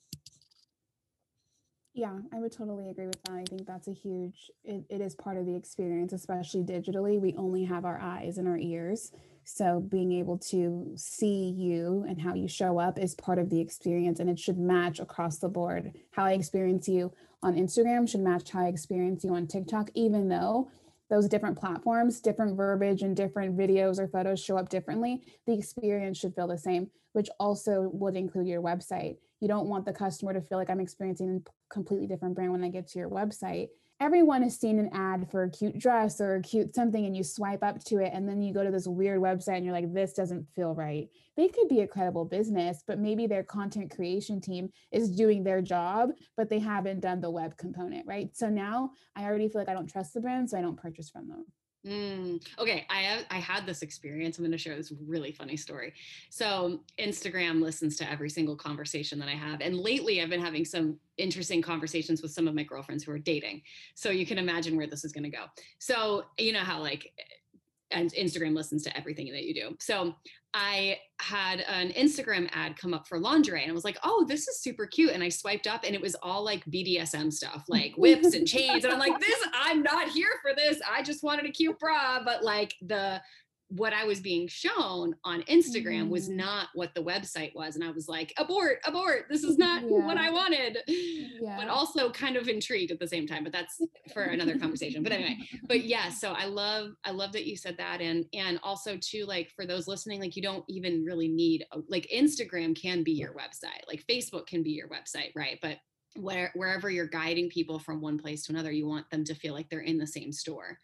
[1.94, 3.34] yeah, I would totally agree with that.
[3.34, 7.20] I think that's a huge, it, it is part of the experience, especially digitally.
[7.20, 9.12] We only have our eyes and our ears.
[9.44, 13.60] So being able to see you and how you show up is part of the
[13.60, 15.92] experience and it should match across the board.
[16.12, 17.12] How I experience you
[17.44, 20.70] on Instagram should match how I experience you on TikTok, even though
[21.10, 26.18] those different platforms, different verbiage and different videos or photos show up differently, the experience
[26.18, 29.18] should feel the same, which also would include your website.
[29.42, 32.64] You don't want the customer to feel like I'm experiencing a completely different brand when
[32.64, 33.70] I get to your website.
[34.00, 37.24] Everyone has seen an ad for a cute dress or a cute something and you
[37.24, 39.94] swipe up to it and then you go to this weird website and you're like
[39.94, 41.08] this doesn't feel right.
[41.38, 45.62] They could be a credible business but maybe their content creation team is doing their
[45.62, 48.30] job but they haven't done the web component right?
[48.34, 51.10] So now i already feel like i don't trust the brand so i don't purchase
[51.10, 51.46] from them
[51.86, 54.38] Mm, okay, I have, I had this experience.
[54.38, 55.94] I'm going to share this really funny story.
[56.30, 60.64] So Instagram listens to every single conversation that I have, and lately I've been having
[60.64, 63.64] some interesting conversations with some of my girlfriends who are dating.
[63.96, 65.46] So you can imagine where this is going to go.
[65.80, 67.12] So you know how like
[67.92, 69.76] and Instagram listens to everything that you do.
[69.80, 70.16] So
[70.54, 74.48] I had an Instagram ad come up for lingerie and I was like, oh, this
[74.48, 75.12] is super cute.
[75.12, 78.84] And I swiped up and it was all like BDSM stuff, like whips and chains.
[78.84, 80.82] And I'm like, this, I'm not here for this.
[80.90, 82.24] I just wanted a cute bra.
[82.24, 83.22] But like the
[83.72, 86.10] what I was being shown on Instagram mm.
[86.10, 87.76] was not what the website was.
[87.76, 89.28] And I was like, abort, abort.
[89.30, 90.06] This is not yeah.
[90.06, 90.80] what I wanted.
[90.88, 91.58] Yeah.
[91.58, 93.44] But also kind of intrigued at the same time.
[93.44, 93.82] But that's
[94.14, 95.04] for another conversation.
[95.04, 98.02] But anyway, but yeah, so I love, I love that you said that.
[98.02, 101.80] And and also too, like for those listening, like you don't even really need a,
[101.88, 105.58] like Instagram can be your website, like Facebook can be your website, right?
[105.62, 105.78] But
[106.18, 109.54] where wherever you're guiding people from one place to another, you want them to feel
[109.54, 110.78] like they're in the same store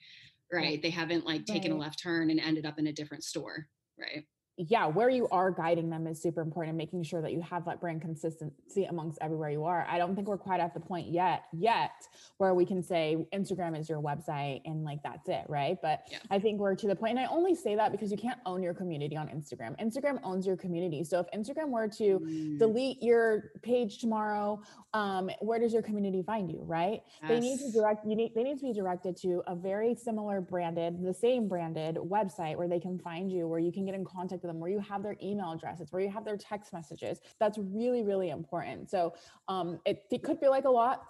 [0.52, 0.82] right?
[0.82, 1.78] They haven't like taken right.
[1.78, 3.68] a left turn and ended up in a different store,
[4.00, 4.26] right?
[4.58, 7.64] Yeah, where you are guiding them is super important and making sure that you have
[7.66, 9.86] that brand consistency amongst everywhere you are.
[9.88, 11.92] I don't think we're quite at the point yet, yet
[12.38, 15.78] where we can say Instagram is your website and like that's it, right?
[15.80, 16.18] But yeah.
[16.32, 18.64] I think we're to the point, and I only say that because you can't own
[18.64, 19.80] your community on Instagram.
[19.80, 21.04] Instagram owns your community.
[21.04, 22.58] So if Instagram were to mm.
[22.58, 24.60] delete your page tomorrow,
[24.94, 27.04] um, where does your community find you, right?
[27.22, 27.30] Yes.
[27.30, 30.42] They need to direct you need they need to be directed to a very similar
[30.42, 34.04] branded, the same branded website where they can find you, where you can get in
[34.04, 37.20] contact them, where you have their email addresses, where you have their text messages.
[37.40, 38.90] That's really, really important.
[38.90, 39.14] So
[39.48, 41.04] um, it, it could feel like a lot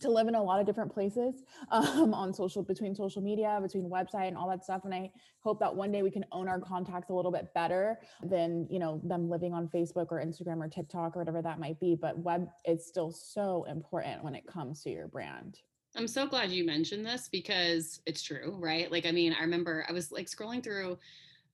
[0.00, 3.84] to live in a lot of different places um, on social between social media between
[3.88, 5.10] website and all that stuff and i
[5.40, 8.78] hope that one day we can own our contacts a little bit better than you
[8.78, 12.18] know them living on facebook or instagram or tiktok or whatever that might be but
[12.18, 15.58] web is still so important when it comes to your brand
[15.96, 19.86] i'm so glad you mentioned this because it's true right like i mean i remember
[19.88, 20.98] i was like scrolling through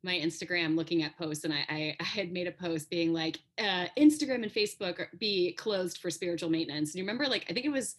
[0.03, 3.39] my Instagram looking at posts, and I, I, I had made a post being like,
[3.59, 6.91] uh, Instagram and Facebook be closed for spiritual maintenance.
[6.91, 7.97] And you remember, like, I think it was,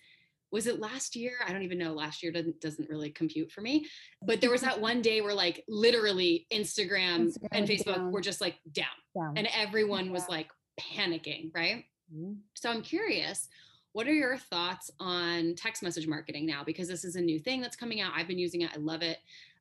[0.52, 1.34] was it last year?
[1.48, 1.94] I don't even know.
[1.94, 3.86] Last year doesn't doesn't really compute for me.
[4.22, 8.12] But there was that one day where, like, literally Instagram, Instagram and Facebook down.
[8.12, 9.38] were just like down, down.
[9.38, 10.12] and everyone yeah.
[10.12, 10.50] was like
[10.80, 11.86] panicking, right?
[12.14, 12.34] Mm-hmm.
[12.56, 13.48] So I'm curious.
[13.94, 16.64] What are your thoughts on text message marketing now?
[16.64, 18.14] Because this is a new thing that's coming out.
[18.16, 18.72] I've been using it.
[18.74, 19.18] I love it.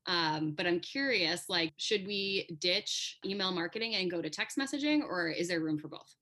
[0.07, 5.03] Um, but I'm curious, like, should we ditch email marketing and go to text messaging,
[5.03, 6.16] or is there room for both?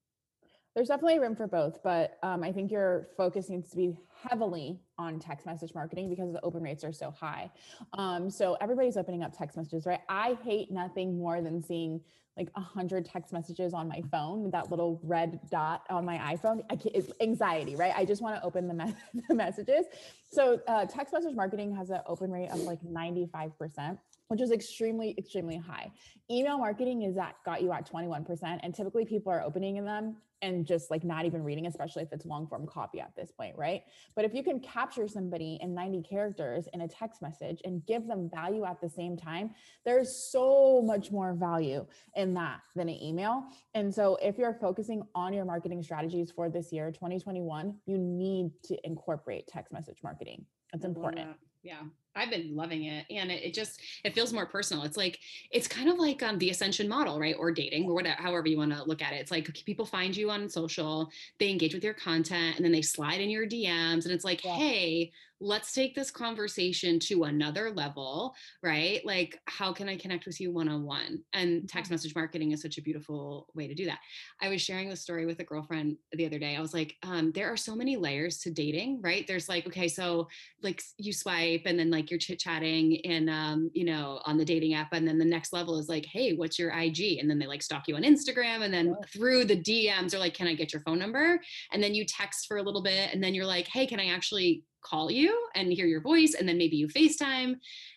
[0.74, 4.78] There's definitely room for both, but um, I think your focus needs to be heavily
[4.96, 7.50] on text message marketing because the open rates are so high.
[7.94, 10.00] Um, so everybody's opening up text messages, right?
[10.08, 12.00] I hate nothing more than seeing
[12.38, 16.62] like a hundred text messages on my phone, that little red dot on my iPhone.
[16.70, 17.92] I can't, it's anxiety, right?
[17.96, 18.94] I just want to open the, me-
[19.28, 19.86] the messages.
[20.30, 23.98] So uh, text message marketing has an open rate of like 95%
[24.28, 25.90] which is extremely, extremely high.
[26.30, 28.60] Email marketing is that got you at 21%.
[28.62, 32.12] And typically people are opening in them and just like not even reading, especially if
[32.12, 33.82] it's long form copy at this point, right?
[34.14, 38.06] But if you can capture somebody in 90 characters in a text message and give
[38.06, 39.50] them value at the same time,
[39.84, 43.44] there's so much more value in that than an email.
[43.74, 48.52] And so if you're focusing on your marketing strategies for this year, 2021, you need
[48.64, 50.44] to incorporate text message marketing.
[50.72, 51.30] It's important.
[51.62, 51.80] Yeah.
[52.14, 53.06] I've been loving it.
[53.10, 54.84] And it, it, just, it feels more personal.
[54.84, 55.18] It's like,
[55.50, 57.36] it's kind of like um, the ascension model, right?
[57.38, 59.16] Or dating or whatever, however you want to look at it.
[59.16, 62.82] It's like people find you on social, they engage with your content and then they
[62.82, 64.56] slide in your DMs and it's like, yeah.
[64.56, 69.04] Hey, let's take this conversation to another level, right?
[69.04, 71.22] Like, how can I connect with you one on one?
[71.32, 74.00] And text message marketing is such a beautiful way to do that.
[74.40, 76.56] I was sharing the story with a girlfriend the other day.
[76.56, 79.26] I was like, um, there are so many layers to dating, right?
[79.26, 80.28] There's like, okay, so
[80.62, 84.44] like you swipe and then like you're chit chatting in, um, you know, on the
[84.44, 84.92] dating app.
[84.92, 87.18] And then the next level is like, hey, what's your IG?
[87.18, 88.62] And then they like stalk you on Instagram.
[88.62, 91.40] And then through the DMs, they're like, can I get your phone number?
[91.72, 93.12] And then you text for a little bit.
[93.12, 96.48] And then you're like, hey, can I actually call you and hear your voice and
[96.48, 97.56] then maybe you FaceTime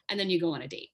[0.10, 0.90] and then you go on a date.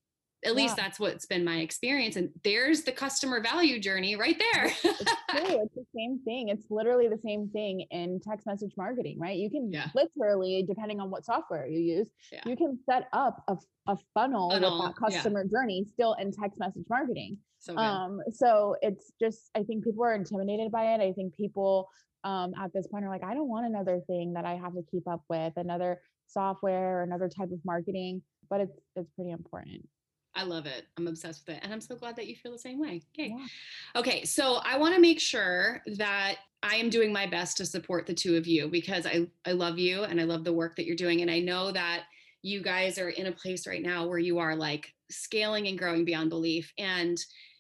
[0.46, 0.62] At yeah.
[0.62, 2.16] least that's what's been my experience.
[2.16, 4.66] And there's the customer value journey right there.
[4.84, 5.60] it's true.
[5.64, 6.50] It's the same thing.
[6.50, 9.36] It's literally the same thing in text message marketing, right?
[9.36, 9.88] You can yeah.
[9.96, 12.42] literally, depending on what software you use, yeah.
[12.46, 13.58] you can set up a,
[13.88, 17.38] a funnel, funnel with that customer journey still in text message marketing.
[17.60, 21.02] So, um, so it's just, I think people are intimidated by it.
[21.02, 21.90] I think people
[22.28, 24.84] um, at this point are like, I don't want another thing that I have to
[24.92, 29.88] keep up with, another software, or another type of marketing, but it's it's pretty important.
[30.36, 30.86] I love it.
[30.98, 31.64] I'm obsessed with it.
[31.64, 33.02] And I'm so glad that you feel the same way.
[33.18, 33.34] Okay.
[33.36, 33.48] Yeah.
[33.96, 34.26] Okay.
[34.26, 38.14] So I want to make sure that I am doing my best to support the
[38.14, 40.96] two of you because I, I love you and I love the work that you're
[40.96, 41.22] doing.
[41.22, 42.04] And I know that
[42.44, 46.06] you guys are in a place right now where you are like scaling and growing
[46.06, 46.72] beyond belief.
[46.78, 47.18] And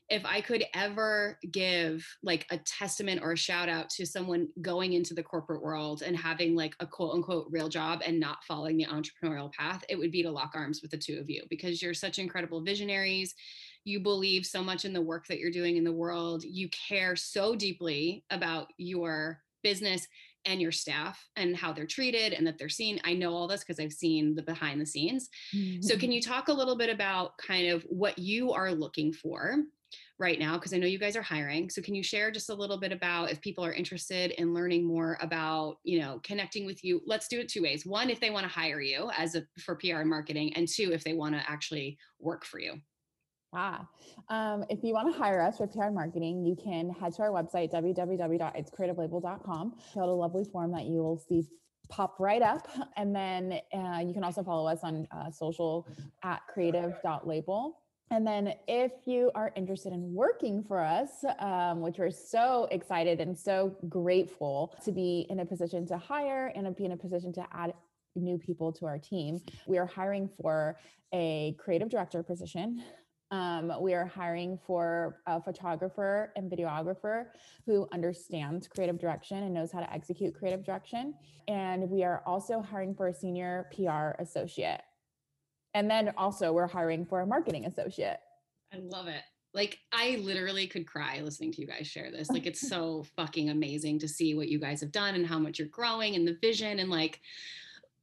[0.09, 4.93] if I could ever give like a testament or a shout out to someone going
[4.93, 8.77] into the corporate world and having like a quote unquote real job and not following
[8.77, 11.81] the entrepreneurial path, it would be to lock arms with the two of you because
[11.81, 13.35] you're such incredible visionaries.
[13.83, 16.43] You believe so much in the work that you're doing in the world.
[16.43, 20.07] You care so deeply about your business
[20.45, 23.01] and your staff and how they're treated and that they're seen.
[23.03, 25.29] I know all this because I've seen the behind the scenes.
[25.53, 25.81] Mm-hmm.
[25.81, 29.57] So, can you talk a little bit about kind of what you are looking for
[30.19, 31.69] right now because I know you guys are hiring.
[31.69, 34.85] So can you share just a little bit about if people are interested in learning
[34.85, 37.01] more about, you know, connecting with you?
[37.05, 37.85] Let's do it two ways.
[37.85, 40.91] One, if they want to hire you as a for PR and marketing, and two,
[40.93, 42.75] if they want to actually work for you.
[43.53, 43.87] Ah,
[44.29, 47.21] um, if you want to hire us for PR and marketing, you can head to
[47.21, 49.75] our website, www.itscreativelabel.com.
[49.93, 51.47] Fill out a lovely form that you will see
[51.89, 52.67] pop right up.
[52.97, 55.87] And then uh, you can also follow us on uh, social
[56.23, 57.77] at creative.label.
[58.09, 63.19] And then, if you are interested in working for us, um, which we're so excited
[63.19, 67.33] and so grateful to be in a position to hire and be in a position
[67.33, 67.73] to add
[68.15, 70.77] new people to our team, we are hiring for
[71.13, 72.81] a creative director position.
[73.29, 77.25] Um, we are hiring for a photographer and videographer
[77.65, 81.13] who understands creative direction and knows how to execute creative direction.
[81.49, 84.81] And we are also hiring for a senior PR associate.
[85.77, 88.17] And then also we're hiring for a marketing associate.
[88.73, 89.21] I love it.
[89.53, 92.31] Like I literally could cry listening to you guys share this.
[92.31, 95.59] Like it's so fucking amazing to see what you guys have done and how much
[95.59, 97.21] you're growing and the vision and like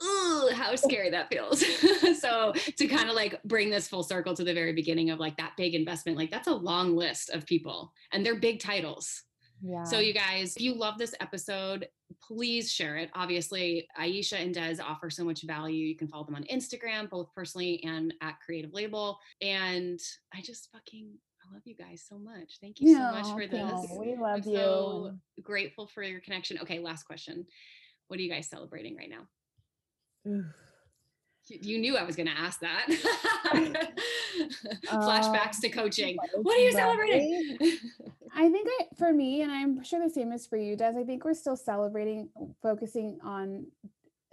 [0.04, 1.64] ooh, how scary that feels.
[2.20, 5.36] so to kind of like bring this full circle to the very beginning of like
[5.38, 9.24] that big investment, like that's a long list of people and they're big titles.
[9.64, 9.82] Yeah.
[9.82, 11.88] So you guys, if you love this episode,
[12.26, 13.10] please share it.
[13.14, 15.86] Obviously, Aisha and Des offer so much value.
[15.86, 19.18] You can follow them on Instagram, both personally and at Creative Label.
[19.40, 20.00] And
[20.32, 21.12] I just fucking
[21.44, 22.58] I love you guys so much.
[22.60, 23.90] Thank you so much for this.
[23.98, 24.56] We love I'm you.
[24.56, 25.12] So
[25.42, 26.58] grateful for your connection.
[26.62, 27.46] Okay, last question.
[28.08, 29.10] What are you guys celebrating right
[30.24, 30.52] now?
[31.48, 32.86] You knew I was going to ask that.
[34.86, 36.16] Flashbacks to coaching.
[36.36, 37.58] What are you celebrating?
[38.34, 40.94] I think I, for me, and I'm sure the same is for you, Des.
[40.98, 42.28] I think we're still celebrating,
[42.62, 43.66] focusing on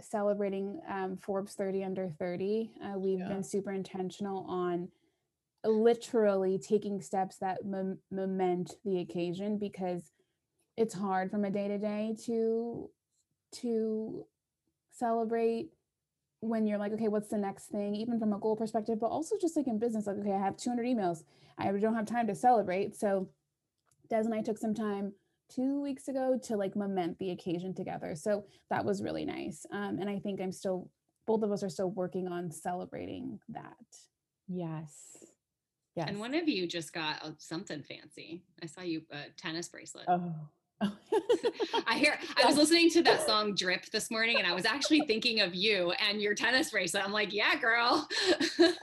[0.01, 2.72] celebrating um, Forbes 30 under 30.
[2.84, 3.28] Uh, we've yeah.
[3.28, 4.89] been super intentional on
[5.64, 10.12] literally taking steps that moment the occasion because
[10.78, 12.89] it's hard from a day to day to
[13.51, 14.26] to
[14.91, 15.70] celebrate
[16.42, 19.36] when you're like, okay, what's the next thing, even from a goal perspective, but also
[19.39, 21.24] just like in business, like, okay, I have 200 emails.
[21.58, 22.96] I don't have time to celebrate.
[22.96, 23.30] So
[24.10, 25.14] Des and I took some time
[25.54, 28.16] two weeks ago to like lament the occasion together.
[28.16, 29.66] So that was really nice.
[29.72, 30.89] Um, and I think I'm still,
[31.28, 33.76] both of us are still working on celebrating that.
[34.48, 35.18] Yes.
[35.96, 36.08] Yes.
[36.08, 38.44] And one of you just got uh, something fancy.
[38.64, 40.06] I saw you a tennis bracelet.
[40.08, 40.34] Oh.
[41.88, 45.02] I hear I was listening to that song Drip this morning and I was actually
[45.02, 47.04] thinking of you and your tennis bracelet.
[47.04, 48.08] I'm like, yeah, girl.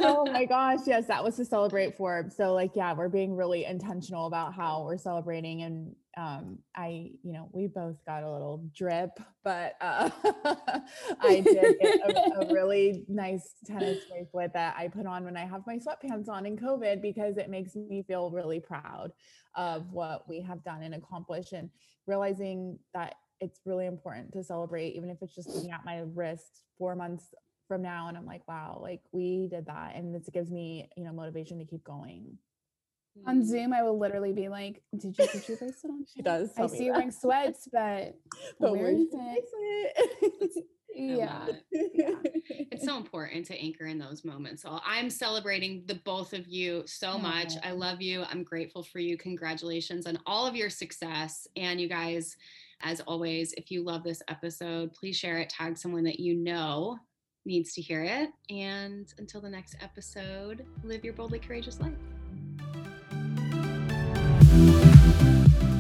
[0.01, 0.81] oh my gosh.
[0.87, 2.37] Yes, that was to celebrate Forbes.
[2.37, 5.63] So like, yeah, we're being really intentional about how we're celebrating.
[5.63, 9.11] And um, I, you know, we both got a little drip,
[9.45, 10.11] but uh,
[11.21, 15.47] I did get a, a really nice tennis bracelet that I put on when I
[15.47, 19.13] have my sweatpants on in COVID because it makes me feel really proud
[19.55, 21.71] of what we have done and accomplished and
[22.09, 26.63] realizing that it's really important to celebrate even if it's just looking at my wrist
[26.79, 27.27] four months
[27.69, 31.05] from now and i'm like wow like we did that and this gives me you
[31.05, 32.37] know motivation to keep going
[33.27, 33.45] on mm.
[33.45, 36.67] zoom i will literally be like did you put your bracelet on she does i
[36.67, 38.17] see you wearing sweats but,
[38.61, 40.65] but where is it
[40.99, 41.47] yeah.
[41.71, 42.11] yeah.
[42.49, 44.63] It's so important to anchor in those moments.
[44.63, 47.53] So I'm celebrating the both of you so much.
[47.63, 48.25] I love you.
[48.31, 49.17] I'm grateful for you.
[49.17, 51.47] Congratulations on all of your success.
[51.57, 52.37] And you guys,
[52.83, 56.99] as always, if you love this episode, please share it, tag someone that you know
[57.45, 58.31] needs to hear it.
[58.51, 62.18] And until the next episode, live your boldly courageous life.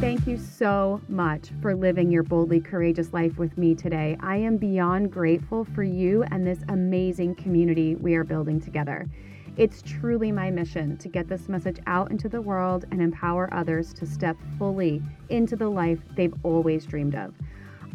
[0.01, 4.16] Thank you so much for living your boldly courageous life with me today.
[4.20, 9.09] I am beyond grateful for you and this amazing community we are building together.
[9.57, 13.92] It's truly my mission to get this message out into the world and empower others
[13.94, 17.34] to step fully into the life they've always dreamed of.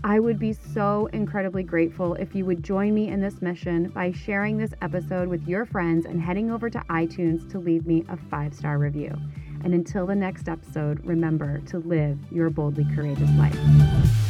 [0.04, 4.12] I would be so incredibly grateful if you would join me in this mission by
[4.12, 8.18] sharing this episode with your friends and heading over to iTunes to leave me a
[8.18, 9.16] five star review.
[9.64, 14.23] And until the next episode, remember to live your boldly courageous life.